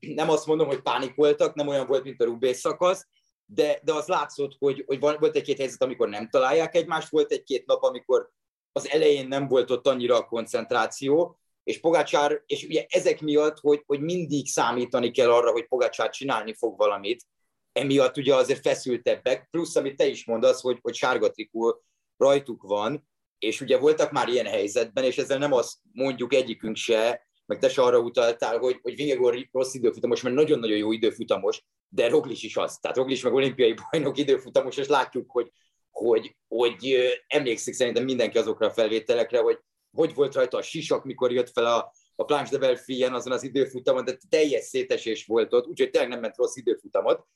nem 0.00 0.30
azt 0.30 0.46
mondom, 0.46 0.66
hogy 0.66 0.82
pánikoltak, 0.82 1.54
nem 1.54 1.68
olyan 1.68 1.86
volt, 1.86 2.04
mint 2.04 2.20
a 2.20 2.24
Rubé 2.24 2.52
szakasz, 2.52 3.06
de, 3.44 3.80
de 3.82 3.92
az 3.92 4.06
látszott, 4.06 4.56
hogy, 4.58 4.84
hogy 4.86 5.00
volt 5.00 5.36
egy-két 5.36 5.58
helyzet, 5.58 5.82
amikor 5.82 6.08
nem 6.08 6.28
találják 6.28 6.74
egymást, 6.74 7.08
volt 7.08 7.32
egy-két 7.32 7.66
nap, 7.66 7.82
amikor 7.82 8.30
az 8.72 8.88
elején 8.88 9.28
nem 9.28 9.48
volt 9.48 9.70
ott 9.70 9.86
annyira 9.86 10.16
a 10.16 10.26
koncentráció, 10.26 11.38
és 11.64 11.80
Pogácsár, 11.80 12.42
és 12.46 12.64
ugye 12.64 12.84
ezek 12.88 13.20
miatt, 13.20 13.58
hogy, 13.58 13.82
hogy 13.86 14.00
mindig 14.00 14.46
számítani 14.46 15.10
kell 15.10 15.30
arra, 15.32 15.50
hogy 15.50 15.66
Pogácsár 15.66 16.10
csinálni 16.10 16.54
fog 16.54 16.76
valamit, 16.76 17.24
emiatt 17.72 18.16
ugye 18.16 18.34
azért 18.34 18.60
feszültebbek, 18.60 19.48
plusz 19.50 19.76
amit 19.76 19.96
te 19.96 20.06
is 20.06 20.24
mondasz, 20.24 20.60
hogy, 20.60 20.78
hogy 20.82 20.94
sárga 20.94 21.30
trikó 21.30 21.82
rajtuk 22.16 22.62
van, 22.62 23.08
és 23.42 23.60
ugye 23.60 23.78
voltak 23.78 24.10
már 24.10 24.28
ilyen 24.28 24.46
helyzetben, 24.46 25.04
és 25.04 25.18
ezzel 25.18 25.38
nem 25.38 25.52
azt 25.52 25.78
mondjuk 25.92 26.34
egyikünk 26.34 26.76
se, 26.76 27.26
meg 27.46 27.58
te 27.58 27.68
se 27.68 27.82
arra 27.82 27.98
utaltál, 27.98 28.58
hogy, 28.58 28.78
hogy 28.82 28.96
Vingegor 28.96 29.48
rossz 29.52 29.74
időfutamos, 29.74 30.22
mert 30.22 30.34
nagyon-nagyon 30.34 30.76
jó 30.76 30.92
időfutamos, 30.92 31.64
de 31.88 32.08
Roglic 32.08 32.42
is 32.42 32.56
az. 32.56 32.78
Tehát 32.78 32.96
Roglic 32.96 33.22
meg 33.22 33.32
olimpiai 33.32 33.74
bajnok 33.90 34.18
időfutamos, 34.18 34.76
és 34.76 34.86
látjuk, 34.86 35.30
hogy, 35.30 35.52
hogy, 35.90 36.36
hogy 36.48 36.96
emlékszik 37.26 37.74
szerintem 37.74 38.04
mindenki 38.04 38.38
azokra 38.38 38.66
a 38.66 38.72
felvételekre, 38.72 39.38
hogy 39.38 39.58
hogy 39.92 40.14
volt 40.14 40.34
rajta 40.34 40.56
a 40.56 40.62
sisak, 40.62 41.04
mikor 41.04 41.32
jött 41.32 41.50
fel 41.50 41.66
a, 41.66 41.92
a 42.16 42.24
Planche 42.24 42.50
de 42.50 42.58
Belfien 42.58 43.14
azon 43.14 43.32
az 43.32 43.42
időfutamon, 43.42 44.04
de 44.04 44.18
teljes 44.28 44.64
szétesés 44.64 45.26
volt 45.26 45.52
ott, 45.52 45.66
úgyhogy 45.66 45.90
tényleg 45.90 46.10
nem 46.10 46.20
ment 46.20 46.36
rossz 46.36 46.56
időfutamot. 46.56 47.26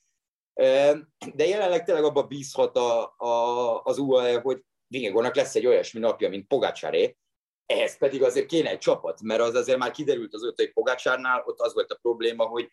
De 1.34 1.46
jelenleg 1.46 1.84
tényleg 1.84 2.04
abba 2.04 2.22
bízhat 2.22 2.76
a, 2.76 3.14
a, 3.16 3.82
az 3.82 3.98
UAE, 3.98 4.40
hogy 4.40 4.62
Vingegornak 4.88 5.34
lesz 5.34 5.54
egy 5.54 5.66
olyasmi 5.66 6.00
napja, 6.00 6.28
mint 6.28 6.46
Pogácsáré, 6.46 7.16
ehhez 7.66 7.98
pedig 7.98 8.22
azért 8.22 8.46
kéne 8.46 8.70
egy 8.70 8.78
csapat, 8.78 9.20
mert 9.22 9.40
az 9.40 9.54
azért 9.54 9.78
már 9.78 9.90
kiderült 9.90 10.34
az 10.34 10.44
ötöi 10.44 10.68
Pogácsárnál, 10.68 11.42
ott 11.46 11.60
az 11.60 11.74
volt 11.74 11.92
a 11.92 11.98
probléma, 12.02 12.44
hogy 12.44 12.70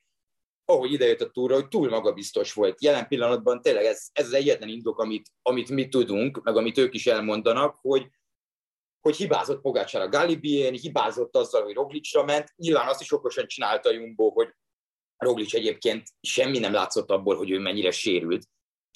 ahogy 0.65 0.91
idejött 0.91 1.21
a 1.21 1.29
túra, 1.29 1.53
hogy 1.53 1.67
túl 1.67 1.89
magabiztos 1.89 2.53
volt. 2.53 2.81
Jelen 2.81 3.07
pillanatban 3.07 3.61
tényleg 3.61 3.85
ez, 3.85 4.07
ez 4.11 4.25
az 4.25 4.33
egyetlen 4.33 4.69
indok, 4.69 4.99
amit, 4.99 5.29
amit 5.41 5.69
mi 5.69 5.87
tudunk, 5.87 6.43
meg 6.43 6.55
amit 6.55 6.77
ők 6.77 6.93
is 6.93 7.07
elmondanak, 7.07 7.75
hogy, 7.81 8.07
hogy 9.01 9.15
hibázott 9.15 9.61
Pogácsár 9.61 10.01
a 10.01 10.09
Galibién, 10.09 10.73
hibázott 10.73 11.35
azzal, 11.35 11.63
hogy 11.63 11.73
Roglicsra 11.73 12.23
ment. 12.23 12.53
Nyilván 12.55 12.87
azt 12.87 13.01
is 13.01 13.11
okosan 13.11 13.47
csinálta 13.47 13.91
Jumbo, 13.91 14.29
hogy 14.29 14.53
Roglic 15.17 15.53
egyébként 15.53 16.07
semmi 16.21 16.59
nem 16.59 16.73
látszott 16.73 17.09
abból, 17.09 17.35
hogy 17.35 17.51
ő 17.51 17.59
mennyire 17.59 17.91
sérült, 17.91 18.45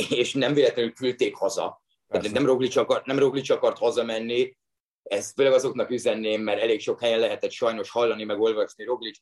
és 0.10 0.34
nem 0.34 0.54
véletlenül 0.54 0.94
küldték 0.94 1.36
haza. 1.36 1.86
Tehát 2.08 2.32
nem 2.32 2.46
Roglic, 2.46 2.76
akart, 2.76 3.06
nem 3.06 3.20
Roglic 3.20 3.50
akart 3.50 3.78
hazamenni, 3.78 4.58
ezt 5.04 5.34
főleg 5.34 5.54
azoknak 5.54 5.90
üzenném, 5.90 6.42
mert 6.42 6.62
elég 6.62 6.80
sok 6.80 7.00
helyen 7.00 7.20
lehetett 7.20 7.52
sajnos 7.52 7.90
hallani, 7.90 8.24
meg 8.24 8.40
olvasni 8.40 8.84
Roglic, 8.84 9.18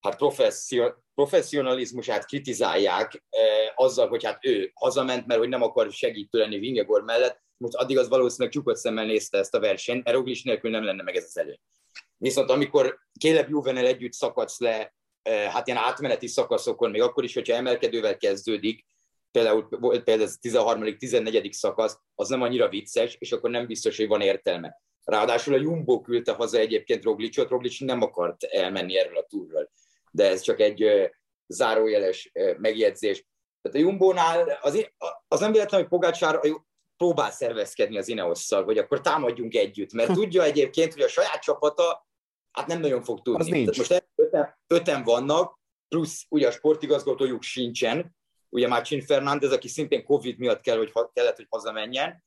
hát 0.00 0.16
professzionalizmusát 1.14 2.26
kritizálják 2.26 3.24
eh, 3.30 3.44
azzal, 3.74 4.08
hogy 4.08 4.24
hát 4.24 4.44
ő 4.44 4.70
hazament, 4.74 5.26
mert 5.26 5.40
hogy 5.40 5.48
nem 5.48 5.62
akar 5.62 5.92
segítő 5.92 6.38
lenni 6.38 6.58
Vingegor 6.58 7.02
mellett, 7.02 7.42
most 7.56 7.74
addig 7.74 7.98
az 7.98 8.08
valószínűleg 8.08 8.52
csukott 8.52 8.76
szemmel 8.76 9.04
nézte 9.04 9.38
ezt 9.38 9.54
a 9.54 9.60
versenyt, 9.60 10.10
Roglic 10.10 10.42
nélkül 10.42 10.70
nem 10.70 10.84
lenne 10.84 11.02
meg 11.02 11.16
ez 11.16 11.24
az 11.24 11.38
előny. 11.38 11.60
Viszont 12.16 12.50
amikor 12.50 12.98
Kéleb 13.20 13.48
Juvenel 13.48 13.86
együtt 13.86 14.12
szakadsz 14.12 14.60
le, 14.60 14.94
eh, 15.22 15.52
hát 15.52 15.66
ilyen 15.66 15.78
átmeneti 15.78 16.26
szakaszokon, 16.26 16.90
még 16.90 17.02
akkor 17.02 17.24
is, 17.24 17.34
hogyha 17.34 17.54
emelkedővel 17.54 18.16
kezdődik, 18.16 18.86
például 19.34 19.68
például 19.68 20.22
ez 20.22 20.34
a 20.34 20.38
13. 20.40 20.98
14. 20.98 21.52
szakasz, 21.52 21.98
az 22.14 22.28
nem 22.28 22.42
annyira 22.42 22.68
vicces, 22.68 23.16
és 23.18 23.32
akkor 23.32 23.50
nem 23.50 23.66
biztos, 23.66 23.96
hogy 23.96 24.06
van 24.06 24.20
értelme. 24.20 24.82
Ráadásul 25.04 25.54
a 25.54 25.60
Jumbo 25.60 26.00
küldte 26.00 26.32
haza 26.32 26.58
egyébként 26.58 27.04
Roglicot, 27.04 27.48
Roglic 27.48 27.80
nem 27.80 28.02
akart 28.02 28.42
elmenni 28.42 28.98
erről 28.98 29.16
a 29.16 29.26
túrról. 29.28 29.70
De 30.10 30.28
ez 30.28 30.40
csak 30.40 30.60
egy 30.60 31.10
zárójeles 31.46 32.32
megjegyzés. 32.58 33.26
Tehát 33.62 33.78
a 33.78 33.80
Jumbo-nál 33.80 34.58
az, 34.60 34.88
az 35.28 35.40
nem 35.40 35.52
véletlen, 35.52 35.80
hogy 35.80 35.88
Pogácsár 35.88 36.40
próbál 36.96 37.30
szervezkedni 37.30 37.98
az 37.98 38.08
Ineosszal, 38.08 38.64
hogy 38.64 38.78
akkor 38.78 39.00
támadjunk 39.00 39.54
együtt, 39.54 39.92
mert 39.92 40.12
tudja 40.20 40.42
egyébként, 40.42 40.92
hogy 40.92 41.02
a 41.02 41.08
saját 41.08 41.42
csapata 41.42 42.06
hát 42.50 42.66
nem 42.66 42.80
nagyon 42.80 43.02
fog 43.02 43.22
tudni. 43.22 43.50
Tehát 43.50 43.76
most 43.76 44.04
öten, 44.14 44.58
öten 44.66 45.02
vannak, 45.02 45.58
plusz 45.88 46.26
ugye 46.28 46.46
a 46.46 46.50
sportigazgatójuk 46.50 47.42
sincsen, 47.42 48.16
ugye 48.54 48.68
Márcsin 48.68 49.00
Fernández, 49.00 49.52
aki 49.52 49.68
szintén 49.68 50.04
Covid 50.04 50.38
miatt 50.38 50.60
kell, 50.60 50.76
hogy 50.76 50.92
kellett, 51.12 51.36
hogy 51.36 51.46
hazamenjen, 51.50 52.24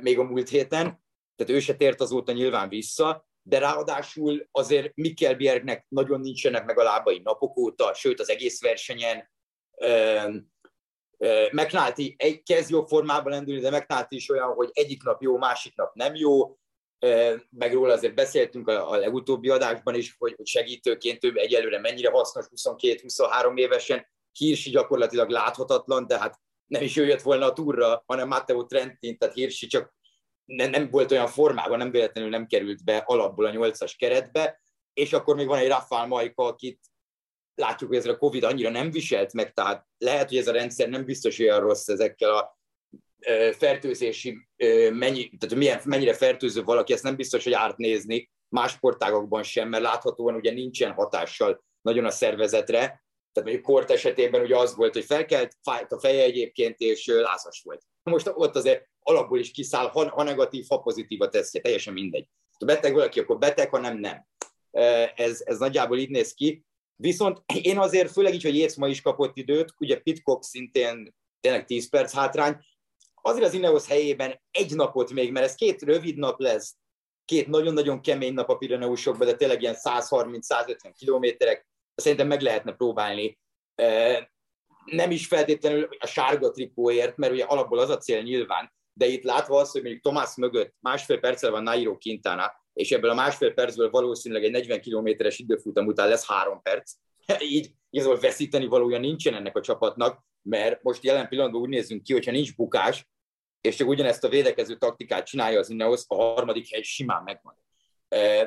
még 0.00 0.18
a 0.18 0.22
múlt 0.22 0.48
héten, 0.48 1.04
tehát 1.36 1.52
ő 1.52 1.60
se 1.60 1.74
tért 1.74 2.00
azóta 2.00 2.32
nyilván 2.32 2.68
vissza, 2.68 3.28
de 3.42 3.58
ráadásul 3.58 4.48
azért 4.50 4.94
Mikkel 4.94 5.34
Bjergnek 5.34 5.86
nagyon 5.88 6.20
nincsenek 6.20 6.64
meg 6.64 6.78
a 6.78 6.82
lábai 6.82 7.20
napok 7.24 7.56
óta, 7.56 7.94
sőt 7.94 8.20
az 8.20 8.30
egész 8.30 8.60
versenyen. 8.60 9.30
McNulty 11.50 12.14
egy 12.16 12.42
kezd 12.42 12.70
jó 12.70 12.84
formában 12.84 13.32
lendülni, 13.32 13.60
de 13.60 13.70
McNulty 13.70 14.16
is 14.16 14.30
olyan, 14.30 14.52
hogy 14.52 14.70
egyik 14.72 15.02
nap 15.02 15.22
jó, 15.22 15.36
másik 15.36 15.76
nap 15.76 15.94
nem 15.94 16.14
jó, 16.14 16.58
meg 17.50 17.72
róla 17.72 17.92
azért 17.92 18.14
beszéltünk 18.14 18.68
a, 18.68 18.90
a 18.90 18.96
legutóbbi 18.96 19.48
adásban 19.48 19.94
is, 19.94 20.14
hogy, 20.18 20.34
hogy 20.36 20.46
segítőként 20.46 21.24
ő 21.24 21.32
egyelőre 21.34 21.80
mennyire 21.80 22.10
hasznos 22.10 22.46
22-23 22.56 23.58
évesen, 23.58 24.06
Hirsi 24.38 24.70
gyakorlatilag 24.70 25.28
láthatatlan, 25.28 26.06
de 26.06 26.18
hát 26.18 26.40
nem 26.66 26.82
is 26.82 26.96
ő 26.96 27.06
jött 27.06 27.22
volna 27.22 27.46
a 27.46 27.52
túra, 27.52 28.02
hanem 28.06 28.28
Matteo 28.28 28.66
Trentin, 28.66 29.18
tehát 29.18 29.34
Hirsi 29.34 29.66
csak 29.66 29.94
nem, 30.44 30.70
nem 30.70 30.90
volt 30.90 31.10
olyan 31.10 31.26
formában, 31.26 31.78
nem 31.78 31.90
véletlenül 31.90 32.30
nem 32.30 32.46
került 32.46 32.84
be 32.84 32.96
alapból 32.96 33.44
a 33.44 33.50
nyolcas 33.50 33.96
keretbe, 33.96 34.60
és 34.92 35.12
akkor 35.12 35.36
még 35.36 35.46
van 35.46 35.58
egy 35.58 35.68
Rafael 35.68 36.06
Majka, 36.06 36.44
akit 36.44 36.80
látjuk, 37.54 37.90
hogy 37.90 37.98
ez 37.98 38.06
a 38.06 38.16
Covid 38.16 38.44
annyira 38.44 38.70
nem 38.70 38.90
viselt 38.90 39.32
meg, 39.32 39.52
tehát 39.52 39.86
lehet, 39.98 40.28
hogy 40.28 40.38
ez 40.38 40.48
a 40.48 40.52
rendszer 40.52 40.88
nem 40.88 41.04
biztos 41.04 41.38
olyan 41.38 41.60
rossz 41.60 41.88
ezekkel 41.88 42.36
a 42.36 42.58
fertőzési, 43.52 44.48
mennyi, 44.92 45.36
tehát 45.38 45.54
milyen, 45.54 45.80
mennyire 45.84 46.14
fertőző 46.14 46.62
valaki, 46.62 46.92
ezt 46.92 47.02
nem 47.02 47.16
biztos, 47.16 47.44
hogy 47.44 47.52
árt 47.52 47.76
nézni, 47.76 48.30
más 48.48 48.72
sportágokban 48.72 49.42
sem, 49.42 49.68
mert 49.68 49.82
láthatóan 49.82 50.34
ugye 50.34 50.52
nincsen 50.52 50.92
hatással 50.92 51.64
nagyon 51.80 52.04
a 52.04 52.10
szervezetre. 52.10 53.02
Tehát 53.38 53.52
mondjuk 53.52 53.74
kort 53.74 53.90
esetében 53.90 54.40
ugye 54.40 54.56
az 54.56 54.74
volt, 54.74 54.92
hogy 54.92 55.04
felkelt, 55.04 55.56
fájt 55.62 55.92
a 55.92 55.98
feje 55.98 56.22
egyébként, 56.22 56.78
és 56.78 57.06
lázas 57.06 57.62
volt. 57.64 57.82
Most 58.02 58.30
ott 58.34 58.56
azért 58.56 58.88
alapból 59.00 59.38
is 59.38 59.50
kiszáll, 59.50 59.86
ha, 59.86 60.08
ha 60.08 60.22
negatív, 60.22 60.64
ha 60.68 60.78
pozitív 60.78 61.20
a 61.20 61.28
tesztje, 61.28 61.60
teljesen 61.60 61.92
mindegy. 61.92 62.26
Ha 62.58 62.66
beteg 62.66 62.92
valaki, 62.92 63.20
akkor 63.20 63.38
beteg, 63.38 63.70
ha 63.70 63.78
nem, 63.78 63.98
nem. 63.98 64.26
Ez, 65.14 65.42
ez 65.44 65.58
nagyjából 65.58 65.98
így 65.98 66.10
néz 66.10 66.34
ki. 66.34 66.64
Viszont 66.96 67.42
én 67.62 67.78
azért, 67.78 68.10
főleg 68.10 68.34
így, 68.34 68.42
hogy 68.42 68.56
Jéz 68.56 68.76
ma 68.76 68.88
is 68.88 69.00
kapott 69.00 69.36
időt, 69.36 69.74
ugye 69.78 70.00
Pitcock 70.00 70.42
szintén 70.42 71.14
tényleg 71.40 71.64
10 71.64 71.88
perc 71.88 72.12
hátrány, 72.12 72.56
azért 73.22 73.46
az 73.46 73.54
Ineos 73.54 73.86
helyében 73.86 74.40
egy 74.50 74.74
napot 74.74 75.12
még, 75.12 75.32
mert 75.32 75.46
ez 75.46 75.54
két 75.54 75.82
rövid 75.82 76.16
nap 76.16 76.40
lesz, 76.40 76.76
két 77.24 77.46
nagyon-nagyon 77.46 78.00
kemény 78.00 78.34
nap 78.34 78.48
a 78.48 78.56
Pirineusokban, 78.56 79.26
de 79.26 79.34
tényleg 79.34 79.62
ilyen 79.62 79.76
130-150 79.78 80.92
kilométerek, 80.98 81.67
szerintem 82.00 82.26
meg 82.26 82.40
lehetne 82.40 82.72
próbálni. 82.72 83.38
Nem 84.84 85.10
is 85.10 85.26
feltétlenül 85.26 85.88
a 85.98 86.06
sárga 86.06 86.50
trikóért, 86.50 87.16
mert 87.16 87.32
ugye 87.32 87.44
alapból 87.44 87.78
az 87.78 87.90
a 87.90 87.96
cél 87.96 88.22
nyilván, 88.22 88.72
de 88.92 89.06
itt 89.06 89.22
látva 89.22 89.60
az, 89.60 89.70
hogy 89.70 89.82
mondjuk 89.82 90.02
Tomás 90.02 90.34
mögött 90.36 90.74
másfél 90.80 91.18
perccel 91.20 91.50
van 91.50 91.62
Nairo 91.62 91.98
Quintana, 91.98 92.52
és 92.72 92.92
ebből 92.92 93.10
a 93.10 93.14
másfél 93.14 93.54
percből 93.54 93.90
valószínűleg 93.90 94.44
egy 94.44 94.50
40 94.50 94.80
kilométeres 94.80 95.38
időfutam 95.38 95.86
után 95.86 96.08
lesz 96.08 96.26
három 96.26 96.62
perc, 96.62 96.92
így 97.56 97.70
igazából 97.90 98.20
veszíteni 98.20 98.66
valója 98.66 98.98
nincsen 98.98 99.34
ennek 99.34 99.56
a 99.56 99.60
csapatnak, 99.60 100.24
mert 100.42 100.82
most 100.82 101.04
jelen 101.04 101.28
pillanatban 101.28 101.60
úgy 101.60 101.68
nézünk 101.68 102.02
ki, 102.02 102.12
hogyha 102.12 102.30
nincs 102.30 102.56
bukás, 102.56 103.08
és 103.60 103.76
csak 103.76 103.88
ugyanezt 103.88 104.24
a 104.24 104.28
védekező 104.28 104.76
taktikát 104.76 105.26
csinálja 105.26 105.58
az 105.58 105.70
Ineos, 105.70 106.04
a 106.06 106.14
harmadik 106.14 106.68
hely 106.70 106.82
simán 106.82 107.22
megvan. 107.22 107.56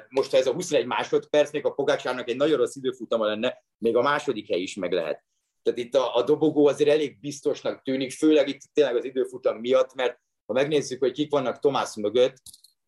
Most, 0.10 0.34
ez 0.34 0.47
a 0.47 0.54
21 0.54 0.86
másodperc, 0.86 1.52
még 1.52 1.65
a 1.65 1.71
Pogácsárnak 1.71 2.30
egy 2.30 2.36
nagyon 2.36 2.58
rossz 2.58 2.76
időfutama 2.76 3.26
lenne, 3.26 3.63
még 3.78 3.95
a 3.95 4.02
második 4.02 4.47
hely 4.47 4.62
is 4.62 4.76
meg 4.76 4.91
lehet. 4.91 5.24
Tehát 5.63 5.80
itt 5.80 5.95
a, 5.95 6.15
a 6.15 6.24
dobogó 6.24 6.67
azért 6.67 6.89
elég 6.89 7.19
biztosnak 7.19 7.82
tűnik, 7.82 8.12
főleg 8.12 8.47
itt 8.47 8.62
tényleg 8.74 8.95
az 8.95 9.04
időfutam 9.04 9.58
miatt, 9.58 9.93
mert 9.93 10.19
ha 10.45 10.54
megnézzük, 10.54 11.00
hogy 11.00 11.12
kik 11.12 11.32
vannak 11.32 11.60
Tomás 11.60 11.95
mögött, 11.95 12.41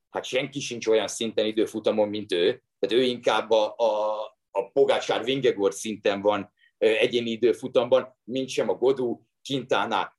hát 0.10 0.26
senki 0.26 0.60
sincs 0.60 0.88
olyan 0.88 1.08
szinten 1.08 1.46
időfutamon, 1.46 2.10
mint 2.10 2.32
ő. 2.32 2.64
Tehát 2.80 3.04
ő 3.04 3.08
inkább 3.08 3.52
a, 3.52 3.76
a, 3.78 4.22
a 4.52 4.72
Pogácsár 4.74 5.24
Vingegor 5.24 5.74
szinten 5.74 6.22
van 6.22 6.54
egyéni 6.78 7.30
időfutamban, 7.30 8.20
mint 8.24 8.50
sem 8.50 8.70
a 8.70 8.74
Godú, 8.74 9.26
Quintana 9.48 10.18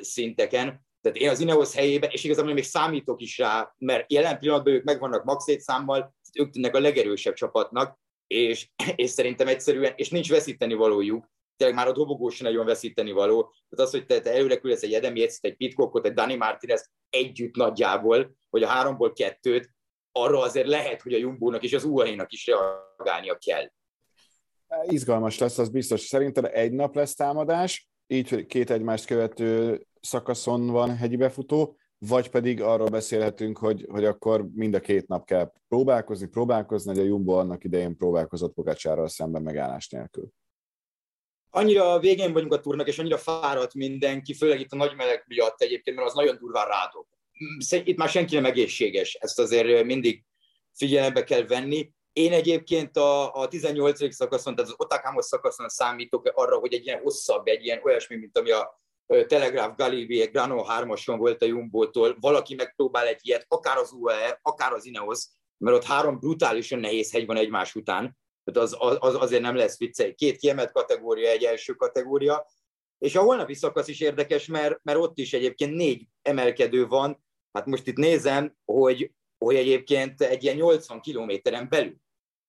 szinteken. 0.00 0.86
Tehát 1.12 1.22
én 1.22 1.28
az 1.28 1.40
Ineos 1.40 1.74
helyében, 1.74 2.10
és 2.10 2.24
igazából 2.24 2.52
még 2.52 2.64
számítok 2.64 3.20
is 3.20 3.38
rá, 3.38 3.74
mert 3.78 4.12
jelen 4.12 4.38
pillanatban 4.38 4.72
ők 4.72 4.84
megvannak 4.84 5.24
max 5.24 5.44
számmal, 5.58 6.14
ők 6.38 6.50
tűnnek 6.50 6.74
a 6.74 6.80
legerősebb 6.80 7.34
csapatnak, 7.34 7.98
és, 8.26 8.70
és 8.96 9.10
szerintem 9.10 9.46
egyszerűen, 9.46 9.92
és 9.96 10.10
nincs 10.10 10.30
veszíteni 10.30 10.74
valójuk, 10.74 11.30
tényleg 11.56 11.76
már 11.76 11.86
a 11.88 11.92
dobogó 11.92 12.28
sem 12.28 12.46
nagyon 12.46 12.66
veszíteni 12.66 13.12
való. 13.12 13.54
Tehát 13.68 13.86
az, 13.86 13.90
hogy 13.90 14.06
te, 14.06 14.20
te 14.20 14.32
előre 14.32 14.58
küldesz 14.58 14.82
egy 14.82 14.92
Edem 14.92 15.14
egy 15.40 15.56
Pitcockot, 15.56 16.06
egy 16.06 16.12
Dani 16.12 16.36
Martinez 16.36 16.90
együtt 17.10 17.56
nagyjából, 17.56 18.36
hogy 18.50 18.62
a 18.62 18.66
háromból 18.66 19.12
kettőt, 19.12 19.70
arra 20.12 20.40
azért 20.40 20.66
lehet, 20.66 21.02
hogy 21.02 21.14
a 21.14 21.18
Jumbónak 21.18 21.62
és 21.62 21.72
az 21.72 21.84
UAE-nak 21.84 22.32
is 22.32 22.46
reagálnia 22.46 23.38
kell. 23.38 23.70
Izgalmas 24.82 25.38
lesz, 25.38 25.58
az 25.58 25.68
biztos. 25.68 26.00
Szerintem 26.00 26.44
egy 26.52 26.72
nap 26.72 26.94
lesz 26.94 27.14
támadás, 27.14 27.88
így 28.06 28.46
két 28.46 28.70
egymást 28.70 29.04
követő 29.04 29.82
szakaszon 30.00 30.66
van 30.66 30.96
hegyi 30.96 31.16
befutó, 31.16 31.76
vagy 31.98 32.30
pedig 32.30 32.62
arról 32.62 32.88
beszélhetünk, 32.88 33.58
hogy, 33.58 33.86
hogy 33.88 34.04
akkor 34.04 34.48
mind 34.54 34.74
a 34.74 34.80
két 34.80 35.06
nap 35.06 35.24
kell 35.24 35.52
próbálkozni, 35.68 36.26
próbálkozni, 36.26 36.90
hogy 36.90 37.00
a 37.00 37.06
Jumbo 37.06 37.32
annak 37.32 37.64
idején 37.64 37.96
próbálkozott 37.96 38.54
Pogacsárral 38.54 39.08
szemben 39.08 39.42
megállás 39.42 39.88
nélkül. 39.88 40.28
Annyira 41.50 41.98
végén 41.98 42.32
vagyunk 42.32 42.52
a 42.52 42.60
turnak, 42.60 42.86
és 42.86 42.98
annyira 42.98 43.18
fáradt 43.18 43.74
mindenki, 43.74 44.34
főleg 44.34 44.60
itt 44.60 44.72
a 44.72 44.76
nagy 44.76 44.94
meleg 44.96 45.24
miatt 45.26 45.60
egyébként, 45.60 45.96
mert 45.96 46.08
az 46.08 46.14
nagyon 46.14 46.36
durván 46.36 46.66
rádog. 46.66 47.06
Itt 47.88 47.96
már 47.96 48.08
senki 48.08 48.34
nem 48.34 48.44
egészséges, 48.44 49.14
ezt 49.14 49.38
azért 49.38 49.84
mindig 49.84 50.24
figyelembe 50.72 51.24
kell 51.24 51.46
venni. 51.46 51.92
Én 52.12 52.32
egyébként 52.32 52.96
a, 52.96 53.34
a 53.34 53.48
18. 53.48 54.14
szakaszon, 54.14 54.54
tehát 54.54 54.70
az 54.70 54.76
Otakamos 54.78 55.24
szakaszon 55.24 55.68
számítok 55.68 56.32
arra, 56.34 56.58
hogy 56.58 56.74
egy 56.74 56.86
ilyen 56.86 57.00
hosszabb, 57.00 57.46
egy 57.46 57.64
ilyen 57.64 57.80
olyasmi, 57.84 58.16
mint 58.16 58.38
ami 58.38 58.50
a 58.50 58.80
Telegraph 59.26 59.76
Galibier 59.76 60.30
Grano 60.30 60.64
3-ason 60.68 61.14
volt 61.18 61.42
a 61.42 61.46
Jumbo-tól, 61.46 62.16
valaki 62.20 62.54
megpróbál 62.54 63.06
egy 63.06 63.20
ilyet, 63.22 63.44
akár 63.48 63.76
az 63.76 63.92
UAE, 63.92 64.38
akár 64.42 64.72
az 64.72 64.86
Ineos, 64.86 65.26
mert 65.56 65.76
ott 65.76 65.84
három 65.84 66.18
brutálisan 66.18 66.78
nehéz 66.78 67.12
hegy 67.12 67.26
van 67.26 67.36
egymás 67.36 67.74
után, 67.74 68.18
tehát 68.44 68.68
az, 68.68 68.76
az, 68.98 69.14
azért 69.14 69.42
nem 69.42 69.56
lesz 69.56 69.78
vicce. 69.78 70.14
Két 70.14 70.36
kiemelt 70.36 70.72
kategória, 70.72 71.30
egy 71.30 71.44
első 71.44 71.72
kategória, 71.74 72.46
és 72.98 73.16
a 73.16 73.22
holnapi 73.22 73.54
szakasz 73.54 73.88
is 73.88 74.00
érdekes, 74.00 74.46
mert, 74.46 74.80
mert 74.82 74.98
ott 74.98 75.18
is 75.18 75.32
egyébként 75.32 75.74
négy 75.74 76.06
emelkedő 76.22 76.86
van, 76.86 77.24
hát 77.52 77.66
most 77.66 77.86
itt 77.86 77.96
nézem, 77.96 78.56
hogy, 78.64 79.12
hogy 79.38 79.54
egyébként 79.54 80.20
egy 80.20 80.42
ilyen 80.42 80.56
80 80.56 81.00
kilométeren 81.00 81.68
belül. 81.68 81.96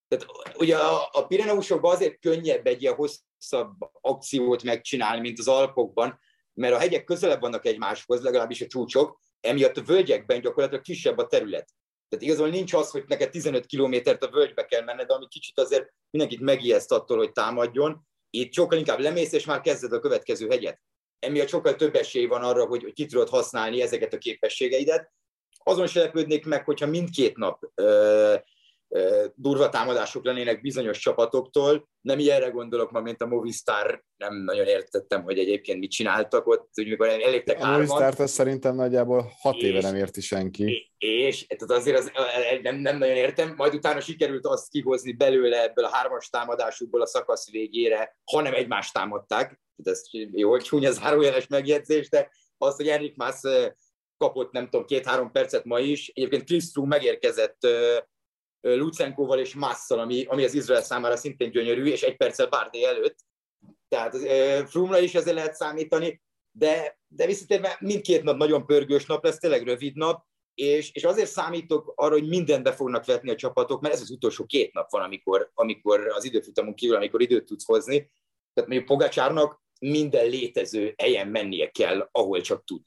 Tehát 0.08 0.26
ugye 0.58 0.76
a, 0.76 1.08
a 1.12 1.26
Pireneusokban 1.26 1.94
azért 1.94 2.20
könnyebb 2.20 2.66
egy 2.66 2.82
ilyen 2.82 2.94
hosszabb 2.94 3.76
akciót 4.00 4.62
megcsinálni, 4.62 5.20
mint 5.20 5.38
az 5.38 5.48
Alpokban, 5.48 6.18
mert 6.60 6.74
a 6.74 6.78
hegyek 6.78 7.04
közelebb 7.04 7.40
vannak 7.40 7.66
egymáshoz, 7.66 8.22
legalábbis 8.22 8.60
a 8.60 8.66
csúcsok, 8.66 9.20
emiatt 9.40 9.76
a 9.76 9.82
völgyekben 9.82 10.40
gyakorlatilag 10.40 10.84
kisebb 10.84 11.18
a 11.18 11.26
terület. 11.26 11.68
Tehát 12.08 12.24
igazából 12.24 12.50
nincs 12.50 12.72
az, 12.72 12.90
hogy 12.90 13.04
neked 13.06 13.30
15 13.30 13.66
kilométert 13.66 14.24
a 14.24 14.30
völgybe 14.30 14.64
kell 14.64 14.84
menned, 14.84 15.10
ami 15.10 15.26
kicsit 15.28 15.58
azért 15.58 15.92
mindenkit 16.10 16.40
megijeszt 16.40 16.92
attól, 16.92 17.16
hogy 17.16 17.32
támadjon. 17.32 18.06
Itt 18.30 18.52
sokkal 18.52 18.78
inkább 18.78 18.98
lemész, 18.98 19.32
és 19.32 19.44
már 19.44 19.60
kezded 19.60 19.92
a 19.92 20.00
következő 20.00 20.48
hegyet. 20.48 20.80
Emiatt 21.18 21.48
sokkal 21.48 21.76
több 21.76 21.94
esély 21.94 22.26
van 22.26 22.42
arra, 22.42 22.66
hogy 22.66 22.92
ki 22.92 23.06
tudod 23.06 23.28
használni 23.28 23.82
ezeket 23.82 24.12
a 24.12 24.18
képességeidet. 24.18 25.12
Azon 25.62 25.86
se 25.86 26.00
lepődnék 26.00 26.44
meg, 26.46 26.64
hogyha 26.64 26.86
mindkét 26.86 27.36
nap 27.36 27.60
durva 29.34 29.68
támadások 29.68 30.24
lennének 30.24 30.60
bizonyos 30.60 30.98
csapatoktól. 30.98 31.88
Nem 32.00 32.18
ilyenre 32.18 32.48
gondolok 32.48 32.90
ma, 32.90 33.00
mint 33.00 33.22
a 33.22 33.26
Movistar, 33.26 34.04
nem 34.16 34.34
nagyon 34.34 34.66
értettem, 34.66 35.22
hogy 35.22 35.38
egyébként 35.38 35.78
mit 35.78 35.90
csináltak 35.90 36.46
ott, 36.46 36.68
hogy 36.74 36.88
mikor 36.88 37.08
elégtek 37.08 37.62
A 37.62 37.70
Movistar-t 37.70 38.28
szerintem 38.28 38.74
nagyjából 38.74 39.32
hat 39.40 39.54
és, 39.54 39.62
éve 39.62 39.80
nem 39.80 39.96
érti 39.96 40.20
senki. 40.20 40.92
És, 40.98 41.40
és 41.40 41.46
tehát 41.46 41.82
azért 41.82 41.98
az, 41.98 42.12
nem, 42.62 42.76
nem 42.76 42.98
nagyon 42.98 43.16
értem, 43.16 43.54
majd 43.56 43.74
utána 43.74 44.00
sikerült 44.00 44.46
azt 44.46 44.68
kihozni 44.68 45.12
belőle 45.12 45.62
ebből 45.62 45.84
a 45.84 45.90
hármas 45.90 46.28
támadásukból 46.28 47.00
a 47.00 47.06
szakasz 47.06 47.50
végére, 47.50 48.18
hanem 48.24 48.54
egymást 48.54 48.92
támadták. 48.92 49.60
Tehát 49.76 50.00
ez 50.00 50.02
jó, 50.32 50.50
hogy 50.50 50.62
csúnya 50.62 50.90
zárójeles 50.90 51.46
megjegyzés, 51.46 52.08
de 52.08 52.30
az, 52.58 52.76
hogy 52.76 52.88
Enrik 52.88 53.16
Mász 53.16 53.42
kapott, 54.16 54.52
nem 54.52 54.68
tudom, 54.68 54.86
két-három 54.86 55.30
percet 55.30 55.64
ma 55.64 55.78
is. 55.78 56.08
Egyébként 56.14 56.44
Chris 56.44 56.64
megérkezett 56.74 57.66
Lucenkóval 58.60 59.38
és 59.38 59.54
Masszal, 59.54 59.98
ami, 59.98 60.24
ami 60.24 60.44
az 60.44 60.54
Izrael 60.54 60.82
számára 60.82 61.16
szintén 61.16 61.50
gyönyörű, 61.50 61.84
és 61.84 62.02
egy 62.02 62.16
perccel 62.16 62.48
Bárdé 62.48 62.84
előtt. 62.84 63.16
Tehát 63.88 64.16
Frumra 64.68 64.98
is 64.98 65.14
ezzel 65.14 65.34
lehet 65.34 65.54
számítani, 65.54 66.22
de, 66.50 66.98
de 67.08 67.26
visszatérve 67.26 67.76
mindkét 67.80 68.22
nap 68.22 68.36
nagyon 68.36 68.66
pörgős 68.66 69.06
nap 69.06 69.24
lesz, 69.24 69.38
tényleg 69.38 69.62
rövid 69.62 69.96
nap, 69.96 70.24
és, 70.54 70.92
és 70.92 71.04
azért 71.04 71.30
számítok 71.30 71.92
arra, 71.96 72.12
hogy 72.12 72.28
mindent 72.28 72.62
be 72.62 72.72
fognak 72.72 73.04
vetni 73.04 73.30
a 73.30 73.34
csapatok, 73.34 73.80
mert 73.80 73.94
ez 73.94 74.00
az 74.00 74.10
utolsó 74.10 74.44
két 74.44 74.72
nap 74.72 74.90
van, 74.90 75.02
amikor, 75.02 75.50
amikor 75.54 76.08
az 76.08 76.24
időfutamon 76.24 76.74
kívül, 76.74 76.96
amikor 76.96 77.20
időt 77.20 77.44
tudsz 77.44 77.64
hozni. 77.64 77.96
Tehát 78.52 78.70
mondjuk 78.70 78.84
Pogacsárnak 78.84 79.62
minden 79.80 80.28
létező 80.28 80.94
helyen 80.96 81.28
mennie 81.28 81.70
kell, 81.70 82.08
ahol 82.12 82.40
csak 82.40 82.64
tud. 82.64 82.82